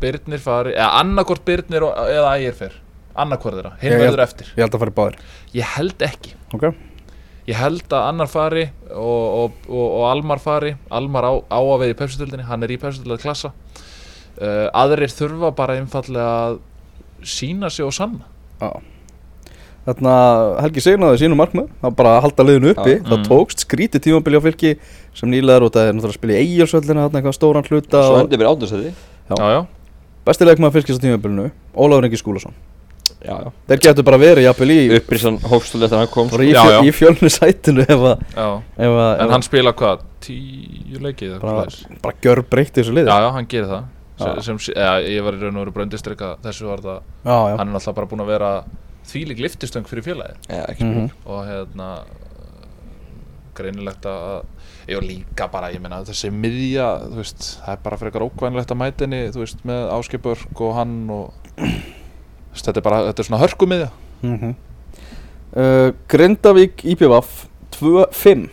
[0.00, 2.76] Birnir fari, eða annarkort Birnir og, eða Ægir fer.
[3.18, 4.50] Annarkort þeirra, hinn verður eftir.
[4.54, 5.16] ég held að fara í báðir.
[5.58, 6.34] Ég held ekki.
[6.54, 6.68] Ok,
[7.48, 10.74] Ég held að annar fari og, og, og, og Almar fari.
[10.92, 13.54] Almar á, á að veið í pepsutildinni, hann er í pepsutildinni klassa.
[14.36, 16.58] Uh, Aðrir þurfa bara einfallega að
[17.24, 18.28] sína sig og sanna.
[18.60, 18.68] Já.
[19.88, 20.12] Þarna
[20.60, 21.70] Helgi Signaði sínu markmið.
[21.80, 22.98] Það bara halda liðinu uppi.
[22.98, 23.02] Já.
[23.08, 23.26] Það Mm.
[23.30, 24.72] tókst skrítið tímabili á fylki
[25.16, 28.02] sem nýlegar út að það er náttúrulega að spila í Eyjálsvöllina þarna eitthvað stóran hluta
[28.04, 28.92] Svo endur við átnarsæði
[29.28, 29.36] Já.
[29.36, 29.60] Já, já,
[30.28, 32.54] besti leikmaður fylkis á tímabilinu Ólafur Engi Skúlason.
[33.18, 36.46] Já, já Þeir getur bara verið jafnvel í, Upprisan hófstöld eftir að hann kom bara
[36.46, 38.48] í, fjö, í fjölnu sætinu ef að, já.
[38.78, 42.82] ef að, ef En að hann spila hvað, tíu leikið eða bara, bara gjör breytti
[42.82, 43.10] þessu liði.
[43.10, 43.88] Já, já, hann gerir það.
[44.18, 47.56] Sem, sem, ja, Ég var í raun og veru bröndistrykka þessu var það já, já.
[47.58, 48.52] Hann er náttúrulega bara búinn að vera
[49.08, 50.40] þvílík liftistöng fyrir félagið.
[50.50, 51.12] Já, ekki spurning.
[51.26, 51.90] Og hérna
[53.58, 54.42] greinilegt að
[54.88, 58.80] ég líka bara, ég meina þessi miðja þú veist, það er bara frekar ókvænlegt að
[58.80, 63.30] mæta henni þú veist, með Áskipörk og hann og veist, þetta er bara, þetta er
[63.30, 64.54] svona hörkumiðja Mm
[65.56, 67.46] uh, Grindavík IPVF
[67.78, 68.48] 2-5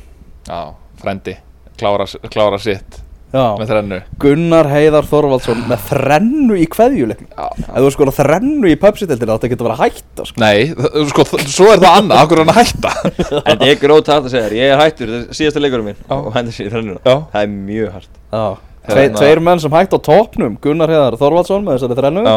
[0.45, 1.38] já, frendi,
[1.79, 3.01] klára, klára sitt
[3.36, 3.99] með þrennu.
[4.23, 7.31] Gunnar Heiðar Þorvaldsson með þrennu í kveðjuleiknum.
[7.31, 7.47] Já.
[7.65, 10.43] Ef þú sko þrennu í pöpsiteldina átti ekki að vera hægt sko.
[10.43, 10.69] nei,
[11.11, 12.21] sko, svo er það annað.
[12.23, 12.93] Okkur er hann að hætta?
[13.41, 14.59] En þetta er grót að segja þér.
[14.59, 16.05] Ég er hættur, þetta er síðasta leikurum minn.
[16.15, 17.17] Og hendur sér í þrennuna Já.
[17.33, 18.45] Það er mjög hægt Já.
[18.86, 22.36] Tve, Tveir menn sem hægt á topnum Gunnar Heiðar Þorvaldsson með þessari þrennu já,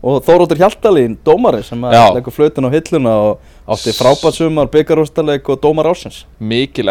[0.00, 5.50] og Þóróttur Hjaltalín, dómari sem að leggur flötun á hilluna og átti frábært sumar, byggarústaleik
[5.52, 6.88] og dómar ásins mikil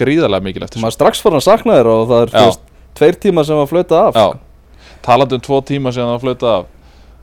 [0.00, 2.66] gríðarlega mikil eftir maður strax fór hann að sakna þér og það er fyrst
[3.00, 4.18] tveir tíma sem var flötað af.
[4.20, 6.68] Já, talandi um tvo tíma síðan það flöta af.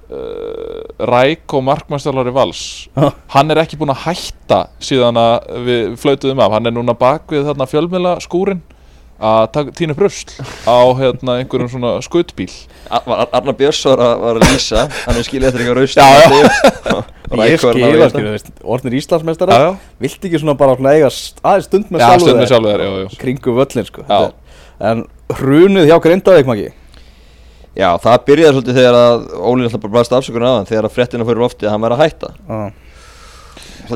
[0.08, 2.62] Uh, Ræk og markmannstjálfari Vals.
[2.96, 3.10] Já.
[3.34, 6.54] hann er ekki búinn að hætta síðan að við flötuðum af.
[6.56, 8.62] Hann er núna bak við þarna fjölmiðla skúrin
[9.18, 10.30] að tínu brösl
[10.70, 11.96] á hérna einhverjum svona
[12.94, 14.84] Ar- Arnar Björns var að, var að lýsa.
[15.08, 17.14] Hann er eftir eitthvað raust.
[17.28, 19.72] Ég skila, skilur, veist, orðnir Íslandsmeistara Já, já.
[20.00, 22.84] Vilt ekki svona bara eiga aðeins stund með Já, sjálfu stund með þér sjálfu þér,
[22.86, 23.18] já, já.
[23.24, 24.20] Kringu völlin, sko Já.
[24.22, 24.36] Er-
[24.88, 25.04] En
[25.40, 26.68] hrunið hjá Grindavík, maki
[27.78, 31.28] Já, það byrjaði svolítið þegar að Óli alltaf bara blæst afsökunar aðan Þegar að frettina
[31.28, 32.32] fyrir lofti að hann væri að hætta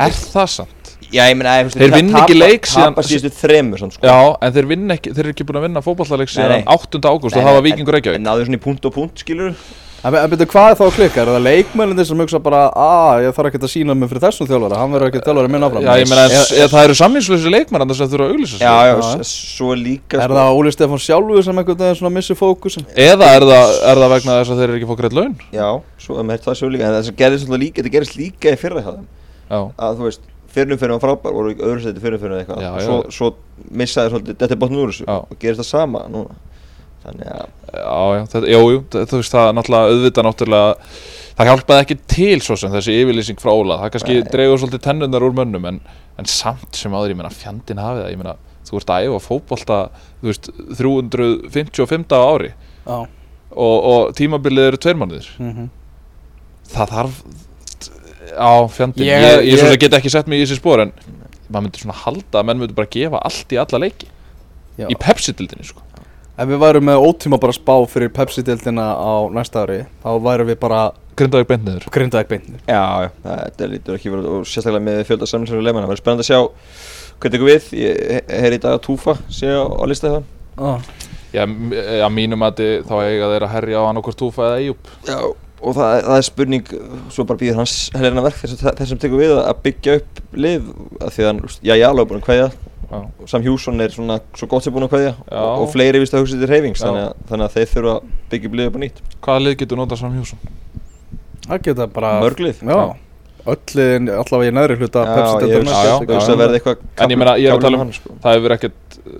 [0.01, 0.91] Er það sant?
[1.11, 4.05] Já, ég meina, ég, Þeir vinna ekki leik síðan- Tapa síðustu þremur samt, sko.
[4.07, 6.63] Já, en þeir, vinna ekki, þeir eru ekki búin að vinna fótballaleik Nei, síðan nei.
[6.71, 7.01] 8.
[7.11, 9.55] ágúst og það var nei, Víkingur En Reykjavík náðu svona í punkt og punkt, skilur
[10.01, 11.21] En, en byrju, hvað er þá að klikka?
[11.21, 14.47] Er það leikmennir sem hugsa bara að ég þarf ekkert að sína mig fyrir þessum
[14.49, 15.83] þjálfara hann verður ekki þjálfari minn áfram.
[15.85, 16.23] Já, ég meina,
[16.71, 18.63] það eru samlýnslösi leikmenn þess að þurfa að auglýsa sig.
[18.65, 22.37] Já, já, svo líka sko, Er það Óli Stefán sjálfur sem einhvern veginn svona missi
[22.39, 22.89] fókusin?
[22.97, 25.39] Eða er það, er það vegna þess að þeir eru ekki fók greitt laun?
[25.53, 25.69] Já,
[26.17, 28.91] maður það svo líka En það sem gerðist líka, þetta gerðist líka í fyrra hjá
[28.97, 29.07] þeim.
[29.51, 32.65] Já, Að þú veist, fyrirnum fyrir hann frábær voru öðru seti fyrirnum fyrir eitthvað.
[32.87, 33.29] Svo, svo
[33.69, 36.39] missaði svolítið, þetta er botnum úr þessu og gerist það sama núna
[37.01, 40.75] Þannig að, já, já, þetta, jú, jú, það- þú veist það náttúrulega auðvitað náttúrulega
[41.31, 43.77] Það hjálpaði ekki til svo sem þessi yfirlýsing frá Óla.
[43.81, 44.25] Það kannski Nei.
[44.29, 45.77] dregur svolítið tennundar úr mönnum en,
[46.19, 48.09] en samt sem áður, ég meina, fjandinn hafið það.
[48.11, 48.33] Ég meina,
[48.67, 49.77] þú ert að æfa fótbolta,
[50.21, 52.51] þú veist, 355 á ári.
[52.85, 52.97] Já.
[53.51, 55.31] Og, og tímabilið eru tveir mánuðir.
[55.41, 55.69] Mm
[56.71, 57.15] Það þarf,
[58.37, 59.07] á fjandinn.
[59.07, 60.91] Ég- Ég, ég, svo ég- get ekki sett mig í þessi spór en
[61.51, 64.07] maður myndi svona halda að menn myndi bara gefa allt í alla leiki.
[64.77, 64.87] Já.
[64.87, 65.81] Í Pepsi-dildinni, sko
[66.41, 70.59] Ef við værum með ótíma bara spá fyrir Pepsi-deildina á næsta ári þá værum við
[70.63, 70.81] bara
[71.19, 71.85] Grindavík beint niður.
[71.93, 75.85] Grindavík beinir já, já, þetta lítur ekki verið Og sérstaklega með fjölda samlingsverður leikmanna.
[75.85, 76.39] Það verður spennandi að sjá
[77.21, 77.67] hvernig við.
[77.77, 80.23] Ég he- heyri í dag að Túfa sé á, á lista það
[80.71, 80.89] ah.
[81.35, 84.89] Já, m- að mínum að þá eiga þeir að herja á annarkvort túfa eða Íjup
[85.07, 85.19] Já,
[85.61, 86.71] og það, það er spurning
[87.13, 90.67] Svo bara býður hans helena verk Þess, þess sem tekur við að byggja upp lið
[90.99, 92.49] að Því að hann, já, já, alveg búin að kveðja.
[92.91, 92.97] Já,
[93.31, 95.13] Sam Hjússon er svona svo gott sem búin að kveðja.
[95.31, 95.37] Já.
[95.39, 98.09] og, og fleiri vist að hugsa til reyfings þannig, að- þannig að þeir þurfa að
[98.33, 98.99] byggja upp liðið upp á nýtt.
[99.23, 100.41] Hvaða lið getur notað Sam Hjússon?
[101.47, 102.81] Það geta bara Mörglið Já.
[103.51, 106.83] Öll liðin allavega í neðri hluta Já, ég Já, já, hugsa hugsa að verði eitthvað
[107.01, 108.13] En ég meina, ég er að tala um- hann, sko.
[108.21, 109.13] Það hefur ekkert, uh,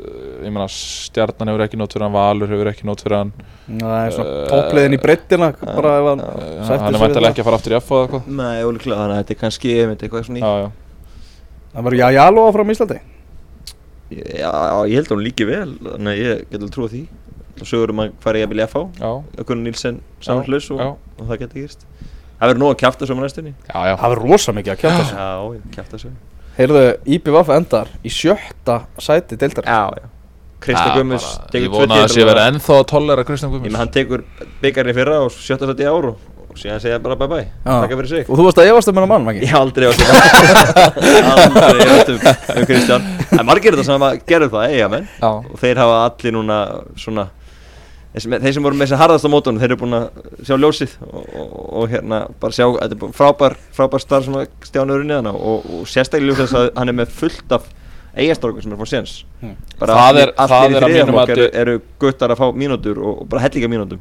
[0.46, 3.32] ég meina, stjarnan hefur ekki nót fyrir hann, Valur hefur ekki nót fyrir hann.
[3.72, 7.16] Það er svona Eh, toppliðin í breyttina bara ef hann sættir Hann sig er við
[7.16, 7.30] það.
[7.32, 8.28] ekki að fara aftur í F eða eitthvað.
[8.42, 10.70] Nei, ólíklega, þannig að þetta er kannski ég myndi eitthvað svona í Já, já.
[11.72, 13.00] Það verður Jajalo áfram í Íslandi?
[14.12, 17.02] Já, já, ég held að hún líki vel þannig að ég get alveg trúið því.
[17.52, 18.68] Náttúrulega sögur um að fara ég að vilja
[19.38, 20.82] að Gunnar Nílsen saman hlaus og,
[21.20, 21.86] og það geti gist
[22.42, 23.52] Það verður nóg að kjafta svo með næstunni.
[23.70, 23.96] Já, já.
[24.02, 24.30] Það verður
[26.02, 26.12] svo
[26.58, 26.82] Heyrðu,
[27.16, 30.08] IPVF endar í sjötta sæti deildar Já, já
[30.62, 33.74] Bara, tekur Ég vona að það sé tímabil verið ennþá að tollera Kristján Ég Guðmunds.
[33.74, 34.24] með hann tekur
[34.62, 36.16] byggarinn í fyrra og sjötta sætti í ár og,
[36.60, 37.48] síðan segja bara bye bye.
[37.66, 38.30] Takk fyrir sig.
[38.30, 39.42] Og þú varst að efast um hennar mann, Maggi?
[39.48, 40.08] Ég aldrei efast um
[41.32, 42.20] Aldrei efast um,
[42.58, 43.02] um Kristján.
[43.40, 45.08] En margir þetta sem að gera það, eiga menn.
[45.22, 46.58] Já, Og þeir hafa allir núna
[47.00, 47.30] svona
[48.12, 50.08] Þeir sem, þeir sem voru með þessi harðast á mótunum, þeir eru búin að
[50.44, 54.50] sjá ljósið og, og, og hérna bara sjá, þetta er frábær, frábær starf sem að
[54.68, 54.92] Stjáni
[58.12, 59.56] að hann eigastrákur sem er fór séns Hmm.
[59.80, 62.38] bara Það er- það allir er í að mínum þriðaflokk eru, mati- eru guttar að
[62.38, 64.00] fá mínútur og, og bara hellinga mínútum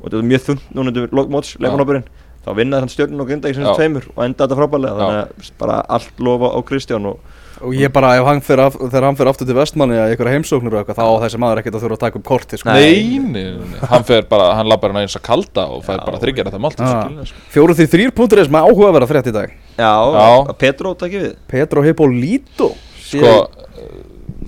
[0.00, 2.04] og þetta er mjög þund núna undir lokmóts leikmannhópurinn
[2.46, 5.00] þá vinna þann stjórnum og grinda í sem tveimur og enda þetta frábærlega Já.
[5.02, 7.18] þannig að bara allt lofa á Kristján og
[7.60, 10.30] Og ég bara, ef hann fer af, þegar hann fer aftur til vestmanni að einhverja
[10.38, 12.68] heimsóknur og eitthvað, þá þessi maður ekkert að þurfa að taka upp korti, sko.
[12.70, 12.78] Nei.
[12.78, 13.80] Nei, nei, nei, nei.
[13.90, 16.04] hann fer bara, hann lappar hann eins að kalda og fær Já.
[16.06, 17.08] bara þryggjar þetta máltið Ah.
[17.50, 19.50] Fjóru því þrýr punktur er með áhuga að vera frétt í dag.
[19.74, 20.46] já, Já.
[20.46, 22.74] að Petro takki við Petro Hippolito.
[23.08, 23.98] Sko, uh,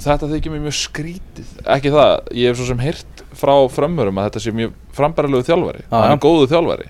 [0.04, 1.50] þetta þykir mér mjög skrítið.
[1.76, 5.84] Ekki það, ég hef svo sem heyrt frá frömmurum að þetta sé mjög frambærilegu þjálfari.
[5.86, 6.88] Já, Hann er góðu þjálfari.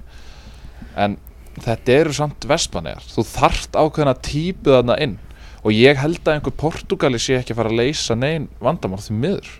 [1.01, 1.16] En
[1.61, 5.18] þetta eru samt vestmannegar Þú þarft ákveðna típu þarna inn.
[5.61, 9.18] Og ég held að einhver Portugali sé ekki að fara að leysa neinn vandamál því
[9.21, 9.51] miður.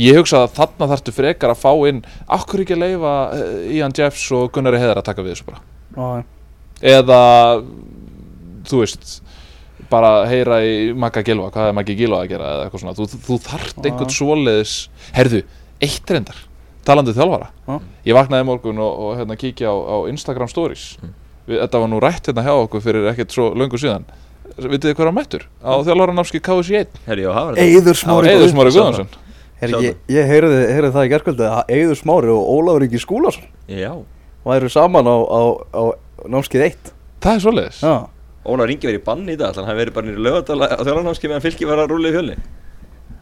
[0.00, 1.98] Ég hugsa að þarna þarftu frekar að fá inn
[2.32, 5.60] Akkur ekki að leifa eh, Ian Jeffs og Gunnari Heiðar að taka við þessu bara?
[5.92, 6.24] Já,
[6.94, 7.18] eða
[8.70, 9.10] þú veist
[9.92, 12.94] bara heyra í Magga Gilva hvað er Maggi Gilva að gera eða eitthvað svona.
[12.98, 14.76] Þú, þú þarft einhvern svoleiðis
[15.16, 15.42] herðu,
[15.84, 16.42] eitt reyndar,
[16.88, 17.50] talandi um þjálfara.
[17.68, 17.74] Já.
[18.08, 20.86] ég vaknaði í morgun og, og hérna kíkja á, á Instagram stories.
[21.46, 24.08] Við, þetta var nú rætt hérna hjá okkur fyrir ekkert svo löngu síðan.
[24.52, 25.44] Vitið þið er mættur?
[25.64, 27.68] Á þjálfaranámski KSI1 Herri, já, hafa þetta.
[27.68, 28.32] Eiður Smári.
[28.34, 29.06] Eður Smári
[29.62, 33.44] Herri, ég, ég heyrði, heyrði það í gerkvöldi að Eiður Smári og Ólafur Ingi Skúlason
[33.70, 33.92] Já,
[34.42, 35.40] væru saman á, á,
[35.70, 35.82] á
[36.26, 36.90] námskið eitt.
[37.22, 37.78] það er svoleiðis.
[37.78, 37.94] Já.
[38.44, 40.80] Óla Ringi verið í banni í dag, þannig að hann verið bara nýri lögadala á
[40.82, 42.36] þjóðlarnámski meðan fylki var að rúla í fjölni?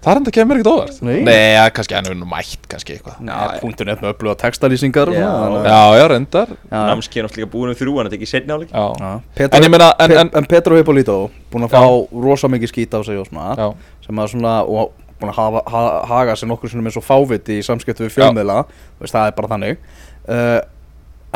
[0.00, 1.00] Það er enda kemur ekkert óvart.
[1.04, 1.16] Nei.
[1.26, 3.18] Nei, ja, kannski hann er nú mætt kannski eitthvað.
[3.60, 5.26] Punktur nefn með upplöða textalýsingar og Já.
[5.66, 6.54] já, já, reyndar.
[6.72, 10.16] Námski er náttúrulega búin um þrjú, hann er ekki setni áleik En ég meina, en-
[10.22, 11.18] en- en Petro Hippolito
[11.52, 11.84] búin að Já.
[11.84, 13.74] fá rosa mikið skýt á sig og svona já,
[14.06, 17.58] sem að svona og búin að hafa, ha, haga sér nokkur svona með svo fáviti
[17.60, 18.64] í samskiptu við fjölmiðla
[19.04, 19.76] það er bara þannig.
[20.24, 20.60] Uh,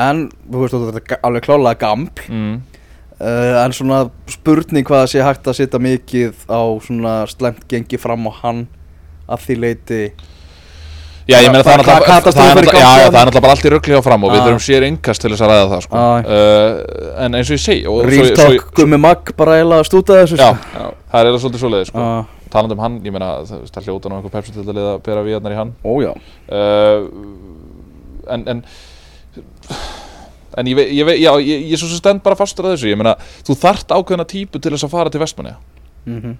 [0.00, 2.62] en þú veist þetta er alveg klálega gaml mm.
[3.24, 8.00] Uh, en svona spurning hvað það sé hægt að setja mikið á svona slemt gengi
[8.00, 8.64] fram á hann
[9.26, 10.02] að því leiti
[11.24, 14.32] Já, ég meina það er náttúrulega er er bara allt í röggli á fram og
[14.34, 14.44] við Já.
[14.44, 16.02] þurfum sér yngast til þess að ræða það sko.
[16.04, 17.86] Uh, En eins og ég segi
[18.60, 20.92] svo- gummi mag bara eiginlega stúta þessu Já, sko.
[21.14, 22.04] það er eða svolítið svoleiði sko.
[22.04, 24.92] uh, Talandi um hann, ég meina það það hljóta nú einhver pepsi til að liða
[25.08, 27.08] bera við í hann ójá uh,
[28.28, 28.44] En
[30.58, 32.90] En ég, ég, já, ég, ég svo sem stend bara fastur að þessu.
[32.92, 35.54] Ég meina, þú þart ákveðna típu til þess að fara til Vestmanni
[36.06, 36.34] mm -hmm.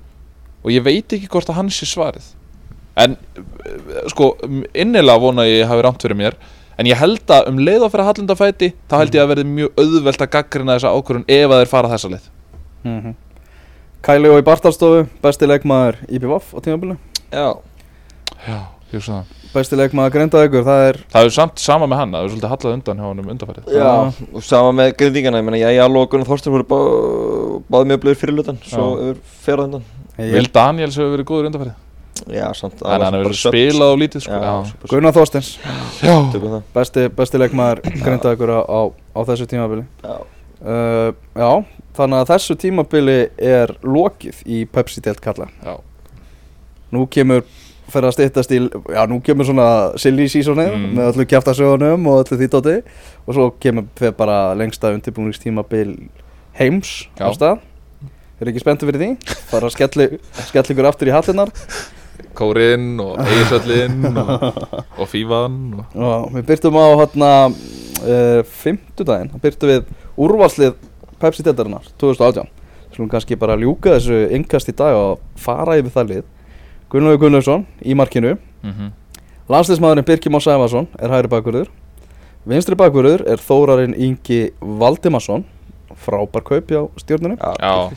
[0.65, 2.27] og ég veit ekki hvort að hann sé svarið.
[2.97, 4.37] En uh, sko
[4.75, 6.35] innilega vona ég hafi rámt fyrir mér.
[6.79, 9.71] En ég held að um leið á fyrir hallundafæti þá held ég að verði mjög
[9.79, 12.31] auðvelt að gaggrina þessa ákvörðun ef að þeir fara þessa leið.
[12.85, 13.15] Mm -hmm.
[14.05, 16.99] Kæli og í Bartalstofu, besti leikmaður IPVF á tímabilinu.
[17.33, 17.57] Já,
[18.47, 18.59] já,
[18.95, 19.41] ég hugsa það.
[19.55, 22.77] Besti leikmaður Grindavíkur, það er það er samt sama með hann, það er svolítið hallað
[22.79, 23.91] undan hjá hann um undanfærið já,
[24.35, 26.79] og sama með grindingana, ég meina, ég alveg og Gunnar Þorstur voru bá,
[27.71, 29.87] báði mjög blöður fyrir lutan, svo yfir fjara undan.
[30.19, 31.81] Vil Daniels hefur verið góður undanfærið
[32.31, 34.37] Já, samt en hann hefur verið spilað og lítið sko.
[34.39, 35.49] Já, Gunnar Þorstens
[36.01, 36.15] já.
[36.73, 39.85] Besti, besti leikmaður Grindavíkur á, á, á þessu tímabili.
[40.01, 40.15] Já,
[40.63, 41.51] uh, Já,
[41.99, 45.51] þannig að þessu tímabili er lokið í Pepsi-delt kalla.
[45.67, 45.77] Já.
[46.95, 47.45] Nú kemur
[47.93, 48.61] fyrir að styttast í,
[48.95, 49.67] já nú kemur svona
[50.01, 50.87] silly seasonið Mm.
[50.97, 52.77] með öllu kjaftasögunum og öllu því tóti
[53.27, 55.95] og svo kemur fyrir bara lengsta undirbúningstímabil
[56.59, 57.61] heims á stað.
[58.41, 59.11] Er ekki spenntu fyrir því?
[59.51, 60.07] Fara að skelli,
[60.49, 61.53] skelli ykkur aftur í hallinnar
[62.35, 64.43] Kórinn og Eirsöllinn og,
[64.99, 65.95] og Fífan og...
[65.95, 70.75] og við byrtum á hérna uh, fimmtudaginn, þá byrtum við úrvalslið
[71.23, 72.51] Pepsi-deltarinnar 2018
[72.95, 76.25] Skulum kannski bara ljúka þessu yngast í dag og fara yfir það lið
[76.95, 78.37] Gunnlaugur Gunnlaugsson í markinu.
[78.63, 78.93] Mm
[79.51, 81.67] Landsliðsmaðurinn Birkir Már Sæfarsson er hægri bakvörður.
[82.49, 85.45] Vinstri bakvörður er Þórarinn Ingi Valdimarsson.
[86.01, 87.93] Frábær kaup hjá stjórnunum Já,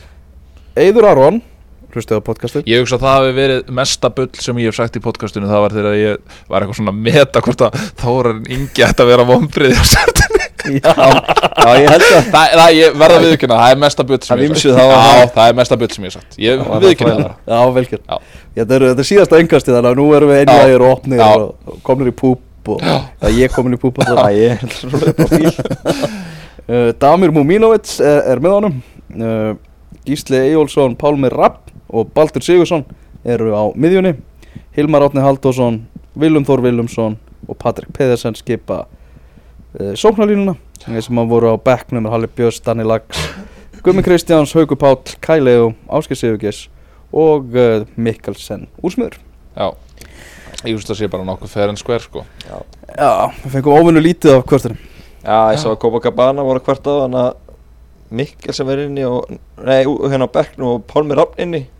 [0.76, 1.40] Eiður Aron
[1.88, 2.66] Hlustuðu á podcastið?
[2.68, 5.62] Ég hugsa að það hafi verið mesta bull sem ég hef sagt í podcastunum það
[5.64, 9.24] var þegar ég var eitthvað svona að meta hvort að Þórarinn Ingi ætti að vera
[9.28, 13.78] vombrið á sættinni Já, já, ég held að Það, það ég verða viðkynna, það er
[13.80, 14.74] mesta bull sem ég hef sagt.
[14.76, 16.36] þá var Já, það- er mesta bull sem ég hef sagt.
[16.44, 18.18] Ég viðkynna það Já, velkjör Já.
[18.58, 21.28] Þetta er, þetta síðasta engasti þannig að nú erum við einlægir og opnir Já.
[21.38, 22.98] og og komnir í púp og já,
[23.32, 23.96] ég komin í púp
[24.36, 24.60] ég er
[26.68, 28.76] uh, Damir Múmínovits er, er með honum.
[29.16, 29.54] Uh,
[30.04, 32.84] Gísli Eyjólfsson, Pálmi Rapp og Baldur Sigursson
[33.24, 34.14] eru á miðjunni.
[34.76, 35.82] Hilmar Átni Haldásson
[36.18, 37.18] Vilum Þór Vilumsson
[37.48, 40.56] og Patrik Pedersen skipa uh, sóknarlínuna.
[40.78, 43.18] Sem að voru á bekknum er Halli Björns, Danni Lags
[43.82, 46.68] Gummi Kristjáns, Hauku Páll, Kælegu Ásker Sigurgis
[47.12, 49.18] og uh, Mikkelsen úrsmöður
[49.58, 49.72] Já,
[50.66, 52.22] ég veist að sé bara nokkuð fair and square sko.
[52.46, 52.60] Já,
[52.94, 53.10] Já,
[53.42, 54.78] við fengum óvinnu lítið af kvörtunum.
[55.24, 57.32] Já ég sá að Copacabana voru hvert á þannig að
[58.18, 59.26] Mikkel sem er inni og
[59.66, 61.64] Nei, hérna á bekknum og Pálmi Rafn inni.
[61.66, 61.77] Af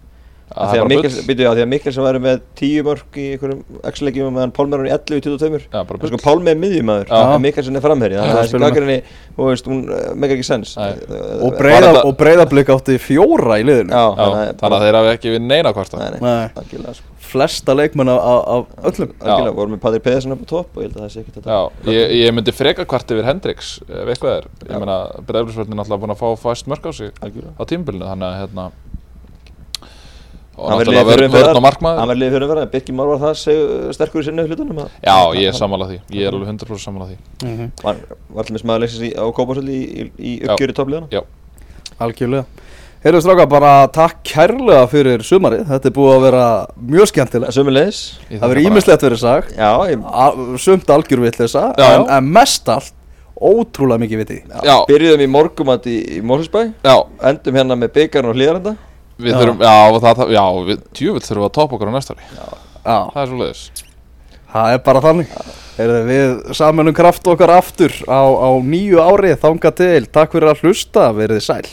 [0.48, 1.24] Því að bara Mikkel, bull.
[1.28, 3.58] býtu, já, því að Mikkel sem væri með 10 mörg í einhverjum
[3.90, 6.52] X-leikjum meðan Pálmi er hann í 11 í 22 Já, bara Það er sko Pálmi
[6.52, 8.96] er miðjumæður en Mikkel sem er framherji Já, Þannig að þessi spilum gagrinni,
[9.36, 10.72] þú veist, hún uh, meikar ekki sens.
[10.78, 10.88] Nei.
[11.44, 13.92] og, Var og breyðablик átti fjóra í liðinu.
[13.92, 16.48] Þannig að þeir hafi ekki við neina hvort Nei, nei, Nei.
[16.56, 17.14] algjörlega sko.
[17.28, 19.10] Flesta leikmenn af, öllum.
[19.20, 21.34] Algjörlega, vorum við Patrik Pedersen upp á topp og ég held að það sé ekki
[21.36, 24.96] þetta Já, ég, ég myndi freka hvart yfir eitthvað er, ég meina
[25.28, 27.52] Breiðbjörnsvöldin er náttúrulega búin að fá fæst mörg á sig Algjörlega.
[27.60, 28.64] á tímabilinu, þannig að hérna
[30.58, 32.00] og náttúrulega vörn og markmaður.
[32.02, 33.60] Hann verður liðið fyrir að vera, Birkir Már var það seg,
[33.94, 37.06] sterkur í sinni hlutunum að Já, ég er sammála því, ég er alveg 100% sammála
[37.10, 37.18] því.
[37.46, 37.70] Mhm.
[37.84, 38.00] Var,
[38.34, 41.22] var allir með smaður leiksins í, á Kópasöldi í, í, í uppgjöri toppliðana Já,
[42.02, 42.66] algjörlega.
[42.98, 46.46] Heyrðu stráka, bara takk kærlega fyrir sumarið, þetta er búið að vera
[46.82, 47.54] mjög skemmtilegt.
[47.54, 52.66] Sömulegis Það verður ímislegt verið sagt, Já, ég sumt algjör vitleysa, Já, en, en mest
[52.74, 52.96] allt
[53.38, 56.94] ótrúlega mikið vitið Já, byrjuðum í morgumat í, í Mórsfjölsbæ já,
[57.30, 58.74] Endum hérna með byggarn og hlýðarenda
[59.18, 59.38] við Já.
[59.42, 62.32] þurfum, já, það, já, við, djúvill þurfum að topa okkur á næsta ári.
[62.88, 63.64] Það er svo leiðis
[64.52, 65.34] það er bara þannig.
[65.78, 70.64] Heyrðu, Við samanum kraft okkar aftur á, á nýju ári þanga til, takk fyrir að
[70.64, 71.68] hlusta, verið sæl